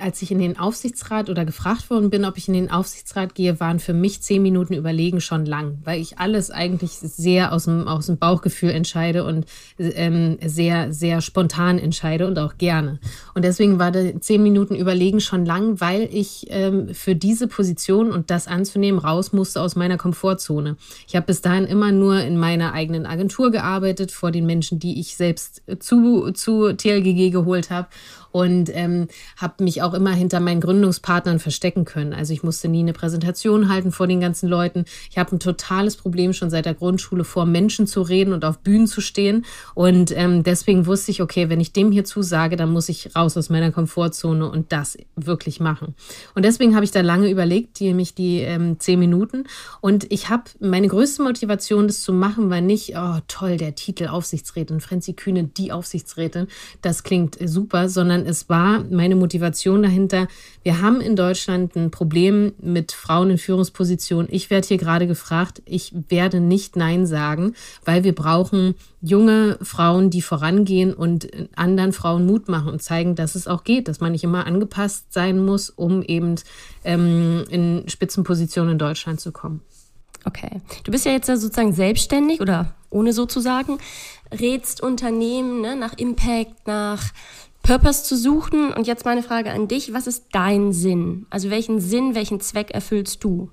als 0.00 0.20
ich 0.20 0.32
in 0.32 0.40
den 0.40 0.58
Aufsichtsrat 0.58 1.30
oder 1.30 1.44
gefragt 1.44 1.90
worden 1.90 2.10
bin, 2.10 2.24
ob 2.24 2.36
ich 2.36 2.48
in 2.48 2.54
den 2.54 2.70
Aufsichtsrat 2.70 3.36
gehe, 3.36 3.60
waren 3.60 3.78
für 3.78 3.92
mich 3.92 4.20
zehn 4.20 4.42
Minuten 4.42 4.74
Überlegen 4.74 5.20
schon 5.20 5.46
lang, 5.46 5.78
weil 5.84 6.00
ich 6.00 6.18
alles 6.18 6.50
eigentlich 6.50 6.92
sehr 6.92 7.52
aus 7.52 7.64
dem, 7.64 7.86
aus 7.86 8.06
dem 8.06 8.18
Bauchgefühl 8.18 8.70
entscheide 8.70 9.24
und 9.24 9.46
ähm, 9.78 10.38
sehr, 10.44 10.92
sehr 10.92 11.20
spontan 11.20 11.78
entscheide 11.78 12.26
und 12.26 12.38
auch 12.38 12.58
gerne. 12.58 12.98
Und 13.34 13.44
deswegen 13.44 13.78
war 13.78 13.92
die 13.92 14.18
zehn 14.18 14.42
Minuten 14.42 14.74
Überlegen 14.74 15.20
schon 15.20 15.46
lang, 15.46 15.80
weil 15.80 16.08
ich 16.12 16.46
ähm, 16.50 16.92
für 16.92 17.14
diese 17.14 17.46
Position 17.46 18.10
und 18.10 18.30
das 18.30 18.48
anzunehmen 18.48 18.98
raus 18.98 19.32
musste 19.32 19.60
aus 19.60 19.76
meiner 19.76 19.98
Komfortzone. 19.98 20.76
Ich 21.06 21.14
habe 21.14 21.26
bis 21.26 21.42
dahin 21.42 21.64
immer 21.64 21.92
nur 21.92 22.20
in 22.20 22.36
meiner 22.36 22.72
eigenen 22.72 23.06
Agentur 23.06 23.52
gearbeitet, 23.52 24.10
vor 24.10 24.32
den 24.32 24.46
Menschen, 24.46 24.80
die 24.80 24.98
ich 24.98 25.16
selbst 25.16 25.62
zu, 25.78 26.32
zu 26.32 26.72
TLGG 26.72 27.30
geholt 27.30 27.70
habe 27.70 27.86
und 28.32 28.70
ähm, 28.74 29.08
habe 29.36 29.64
mich 29.64 29.82
auch 29.82 29.94
immer 29.94 30.12
hinter 30.12 30.40
meinen 30.40 30.60
Gründungspartnern 30.60 31.38
verstecken 31.38 31.84
können. 31.84 32.12
Also 32.12 32.32
ich 32.32 32.42
musste 32.42 32.68
nie 32.68 32.80
eine 32.80 32.92
Präsentation 32.92 33.68
halten 33.68 33.92
vor 33.92 34.06
den 34.06 34.20
ganzen 34.20 34.48
Leuten. 34.48 34.84
Ich 35.10 35.18
habe 35.18 35.34
ein 35.34 35.40
totales 35.40 35.96
Problem 35.96 36.32
schon 36.32 36.50
seit 36.50 36.66
der 36.66 36.74
Grundschule 36.74 37.24
vor 37.24 37.46
Menschen 37.46 37.86
zu 37.86 38.02
reden 38.02 38.32
und 38.32 38.44
auf 38.44 38.58
Bühnen 38.58 38.86
zu 38.86 39.00
stehen 39.00 39.44
und 39.74 40.16
ähm, 40.16 40.42
deswegen 40.42 40.86
wusste 40.86 41.10
ich, 41.10 41.22
okay, 41.22 41.48
wenn 41.48 41.60
ich 41.60 41.72
dem 41.72 41.92
hier 41.92 42.04
zusage, 42.04 42.56
dann 42.56 42.72
muss 42.72 42.88
ich 42.88 43.14
raus 43.16 43.36
aus 43.36 43.50
meiner 43.50 43.72
Komfortzone 43.72 44.48
und 44.48 44.72
das 44.72 44.96
wirklich 45.16 45.60
machen. 45.60 45.94
Und 46.34 46.44
deswegen 46.44 46.74
habe 46.74 46.84
ich 46.84 46.90
da 46.90 47.00
lange 47.00 47.30
überlegt, 47.30 47.80
die, 47.80 47.94
mich 47.94 48.14
die 48.14 48.40
ähm, 48.40 48.78
zehn 48.78 48.98
Minuten 48.98 49.44
und 49.80 50.10
ich 50.12 50.28
habe 50.28 50.44
meine 50.60 50.88
größte 50.88 51.22
Motivation, 51.22 51.86
das 51.86 52.02
zu 52.02 52.12
machen, 52.12 52.50
war 52.50 52.60
nicht, 52.60 52.94
oh 52.96 53.18
toll, 53.28 53.56
der 53.56 53.74
Titel 53.74 54.08
Aufsichtsrätin, 54.08 54.80
Franzi 54.80 55.14
Kühne, 55.14 55.44
die 55.44 55.72
Aufsichtsrätin, 55.72 56.46
das 56.82 57.02
klingt 57.02 57.38
super, 57.44 57.88
sondern 57.88 58.19
es 58.26 58.48
war 58.48 58.84
meine 58.90 59.16
Motivation 59.16 59.82
dahinter. 59.82 60.28
Wir 60.62 60.80
haben 60.80 61.00
in 61.00 61.16
Deutschland 61.16 61.76
ein 61.76 61.90
Problem 61.90 62.52
mit 62.60 62.92
Frauen 62.92 63.30
in 63.30 63.38
Führungspositionen. 63.38 64.28
Ich 64.30 64.50
werde 64.50 64.68
hier 64.68 64.78
gerade 64.78 65.06
gefragt, 65.06 65.62
ich 65.64 65.92
werde 66.08 66.40
nicht 66.40 66.76
Nein 66.76 67.06
sagen, 67.06 67.54
weil 67.84 68.04
wir 68.04 68.14
brauchen 68.14 68.74
junge 69.00 69.58
Frauen, 69.62 70.10
die 70.10 70.22
vorangehen 70.22 70.92
und 70.92 71.28
anderen 71.56 71.92
Frauen 71.92 72.26
Mut 72.26 72.48
machen 72.48 72.72
und 72.72 72.82
zeigen, 72.82 73.14
dass 73.14 73.34
es 73.34 73.46
auch 73.46 73.64
geht, 73.64 73.88
dass 73.88 74.00
man 74.00 74.12
nicht 74.12 74.24
immer 74.24 74.46
angepasst 74.46 75.12
sein 75.12 75.44
muss, 75.44 75.70
um 75.70 76.02
eben 76.02 76.36
ähm, 76.84 77.44
in 77.50 77.84
Spitzenpositionen 77.88 78.72
in 78.72 78.78
Deutschland 78.78 79.20
zu 79.20 79.32
kommen. 79.32 79.62
Okay. 80.24 80.60
Du 80.84 80.92
bist 80.92 81.06
ja 81.06 81.12
jetzt 81.12 81.26
sozusagen 81.26 81.72
selbstständig 81.72 82.40
oder 82.40 82.74
ohne 82.90 83.12
so 83.12 83.24
zu 83.26 83.40
sagen, 83.40 83.78
rätst 84.32 84.82
Unternehmen 84.82 85.60
ne, 85.60 85.76
nach 85.76 85.94
Impact, 85.96 86.66
nach 86.66 87.12
Purpose 87.62 88.04
zu 88.04 88.16
suchen. 88.16 88.72
Und 88.72 88.86
jetzt 88.86 89.04
meine 89.04 89.22
Frage 89.22 89.50
an 89.50 89.68
dich, 89.68 89.92
was 89.92 90.06
ist 90.06 90.26
dein 90.32 90.72
Sinn? 90.72 91.26
Also 91.30 91.50
welchen 91.50 91.80
Sinn, 91.80 92.14
welchen 92.14 92.40
Zweck 92.40 92.70
erfüllst 92.70 93.22
du? 93.24 93.50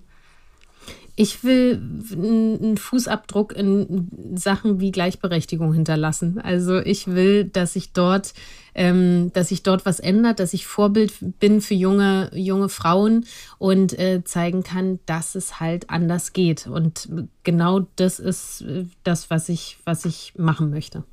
Ich 1.20 1.44
will 1.44 1.82
einen 2.12 2.78
Fußabdruck 2.78 3.52
in 3.54 4.08
Sachen 4.36 4.80
wie 4.80 4.92
Gleichberechtigung 4.92 5.74
hinterlassen. 5.74 6.40
Also 6.40 6.78
ich 6.78 7.08
will, 7.08 7.46
dass 7.46 7.74
sich 7.74 7.92
dort, 7.92 8.36
ähm, 8.76 9.32
dass 9.34 9.50
sich 9.50 9.64
dort 9.64 9.84
was 9.88 10.00
ändert, 10.00 10.40
dass 10.40 10.54
ich 10.54 10.68
Vorbild 10.68 11.14
bin 11.40 11.60
für 11.60 11.74
junge, 11.74 12.30
junge 12.36 12.70
Frauen 12.70 13.26
und 13.58 13.98
äh, 13.98 14.24
zeigen 14.26 14.62
kann, 14.62 15.00
dass 15.08 15.34
es 15.34 15.60
halt 15.60 15.90
anders 15.90 16.34
geht. 16.34 16.68
Und 16.68 17.10
genau 17.42 17.88
das 17.96 18.20
ist 18.20 18.62
äh, 18.62 18.86
das, 19.04 19.32
was 19.32 19.50
ich, 19.50 19.80
was 19.86 20.06
ich 20.06 20.34
machen 20.38 20.70
möchte. 20.70 21.04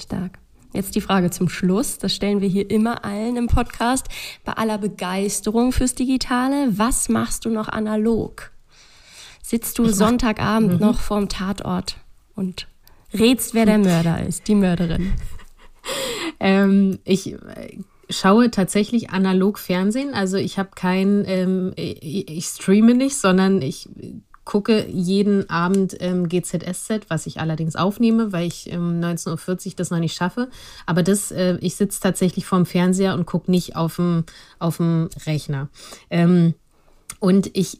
Stark. 0.00 0.38
Jetzt 0.72 0.94
die 0.94 1.00
Frage 1.00 1.30
zum 1.30 1.48
Schluss. 1.48 1.98
Das 1.98 2.14
stellen 2.14 2.40
wir 2.40 2.48
hier 2.48 2.70
immer 2.70 3.04
allen 3.04 3.36
im 3.36 3.46
Podcast. 3.46 4.06
Bei 4.44 4.52
aller 4.52 4.78
Begeisterung 4.78 5.72
fürs 5.72 5.94
Digitale, 5.94 6.78
was 6.78 7.08
machst 7.08 7.44
du 7.44 7.50
noch 7.50 7.68
analog? 7.68 8.50
sitzt 9.46 9.78
du 9.78 9.86
Sonntagabend 9.86 10.74
mhm. 10.74 10.78
noch 10.80 10.98
vorm 10.98 11.28
Tatort 11.28 11.98
und 12.34 12.66
rätst, 13.14 13.54
wer 13.54 13.64
der 13.64 13.78
Mörder 13.78 14.26
ist, 14.26 14.48
die 14.48 14.56
Mörderin. 14.56 15.12
ähm, 16.40 16.98
ich 17.04 17.32
äh, 17.34 17.78
schaue 18.10 18.50
tatsächlich 18.50 19.10
analog 19.10 19.60
Fernsehen. 19.60 20.14
Also 20.14 20.36
ich 20.36 20.58
habe 20.58 20.70
kein, 20.74 21.24
ähm, 21.26 21.72
ich 21.76 22.46
streame 22.46 22.94
nicht, 22.94 23.16
sondern 23.16 23.62
ich 23.62 23.88
gucke 24.46 24.86
jeden 24.88 25.50
Abend 25.50 25.96
ähm, 26.00 26.28
GZSZ, 26.30 27.02
was 27.08 27.26
ich 27.26 27.40
allerdings 27.40 27.76
aufnehme, 27.76 28.32
weil 28.32 28.46
ich 28.46 28.72
ähm, 28.72 29.00
19.40 29.00 29.66
Uhr 29.66 29.72
das 29.76 29.90
noch 29.90 29.98
nicht 29.98 30.16
schaffe. 30.16 30.48
Aber 30.86 31.02
das, 31.02 31.30
äh, 31.32 31.58
ich 31.60 31.74
sitze 31.74 32.00
tatsächlich 32.00 32.46
vorm 32.46 32.64
Fernseher 32.64 33.12
und 33.12 33.26
gucke 33.26 33.50
nicht 33.50 33.76
auf 33.76 33.96
dem 33.96 34.24
Rechner. 35.26 35.68
Ähm, 36.08 36.54
und 37.18 37.50
ich 37.54 37.78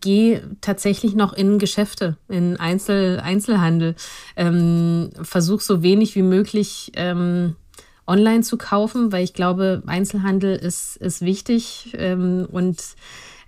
gehe 0.00 0.50
tatsächlich 0.60 1.14
noch 1.14 1.32
in 1.32 1.58
Geschäfte, 1.58 2.16
in 2.28 2.56
Einzel 2.58 3.20
Einzelhandel, 3.20 3.94
ähm, 4.36 5.10
versuche 5.22 5.62
so 5.62 5.82
wenig 5.82 6.14
wie 6.14 6.22
möglich 6.22 6.92
ähm, 6.96 7.56
online 8.06 8.42
zu 8.42 8.56
kaufen, 8.56 9.12
weil 9.12 9.24
ich 9.24 9.34
glaube, 9.34 9.82
Einzelhandel 9.86 10.56
ist, 10.56 10.96
ist 10.96 11.22
wichtig 11.22 11.94
ähm, 11.98 12.46
und 12.50 12.82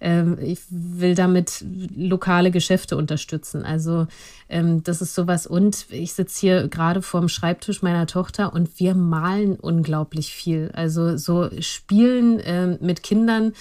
ähm, 0.01 0.39
ich 0.41 0.61
will 0.69 1.15
damit 1.15 1.65
lokale 1.97 2.51
Geschäfte 2.51 2.97
unterstützen. 2.97 3.65
Also 3.65 4.07
ähm, 4.49 4.85
das 4.85 5.01
ist 5.01 5.15
sowas. 5.15 5.47
Und 5.47 5.87
ich 5.91 6.13
sitze 6.13 6.41
hier 6.41 6.69
gerade 6.69 7.03
vorm 7.03 7.29
Schreibtisch 7.29 7.83
meiner 7.83 8.07
Tochter 8.07 8.53
und 8.53 8.79
wir 8.79 8.95
malen 8.95 9.57
unglaublich 9.57 10.33
viel. 10.33 10.71
Also 10.75 11.17
so 11.17 11.49
Spielen 11.61 12.39
äh, 12.41 12.79
mit 12.81 13.03
Kindern 13.03 13.55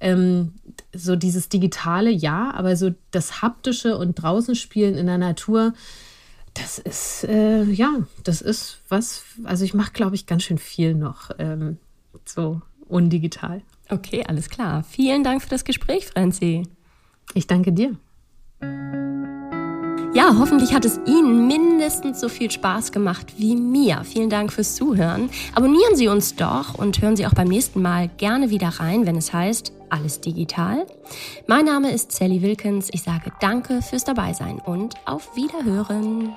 ähm, 0.00 0.52
so 0.94 1.16
dieses 1.16 1.48
Digitale, 1.48 2.10
ja, 2.10 2.52
aber 2.54 2.76
so 2.76 2.94
das 3.10 3.40
Haptische 3.40 3.96
und 3.96 4.14
draußen 4.14 4.54
spielen 4.54 4.96
in 4.96 5.06
der 5.06 5.18
Natur, 5.18 5.72
das 6.56 6.78
ist, 6.78 7.24
äh, 7.24 7.64
ja, 7.64 8.06
das 8.24 8.40
ist 8.40 8.82
was, 8.88 9.24
also 9.44 9.64
ich 9.64 9.74
mache, 9.74 9.92
glaube 9.92 10.14
ich, 10.14 10.26
ganz 10.26 10.44
schön 10.44 10.58
viel 10.58 10.94
noch 10.94 11.30
ähm, 11.38 11.78
so 12.24 12.62
undigital. 12.88 13.62
Okay, 13.88 14.24
alles 14.26 14.48
klar. 14.48 14.82
Vielen 14.82 15.22
Dank 15.22 15.42
für 15.42 15.48
das 15.48 15.64
Gespräch, 15.64 16.06
Franzi. 16.06 16.64
Ich 17.34 17.46
danke 17.46 17.72
dir. 17.72 17.96
Ja, 20.16 20.34
hoffentlich 20.38 20.72
hat 20.72 20.86
es 20.86 20.98
Ihnen 21.04 21.46
mindestens 21.46 22.20
so 22.20 22.30
viel 22.30 22.50
Spaß 22.50 22.90
gemacht 22.90 23.34
wie 23.36 23.54
mir. 23.54 24.02
Vielen 24.02 24.30
Dank 24.30 24.50
fürs 24.50 24.74
Zuhören. 24.74 25.28
Abonnieren 25.54 25.94
Sie 25.94 26.08
uns 26.08 26.34
doch 26.34 26.72
und 26.72 27.02
hören 27.02 27.16
Sie 27.16 27.26
auch 27.26 27.34
beim 27.34 27.48
nächsten 27.48 27.82
Mal 27.82 28.08
gerne 28.16 28.48
wieder 28.48 28.68
rein, 28.68 29.04
wenn 29.04 29.18
es 29.18 29.34
heißt 29.34 29.74
Alles 29.90 30.22
digital. 30.22 30.86
Mein 31.46 31.66
Name 31.66 31.92
ist 31.92 32.12
Sally 32.12 32.40
Wilkins. 32.40 32.88
Ich 32.92 33.02
sage 33.02 33.30
Danke 33.40 33.82
fürs 33.82 34.04
Dabeisein 34.04 34.58
und 34.64 34.94
auf 35.04 35.36
Wiederhören. 35.36 36.34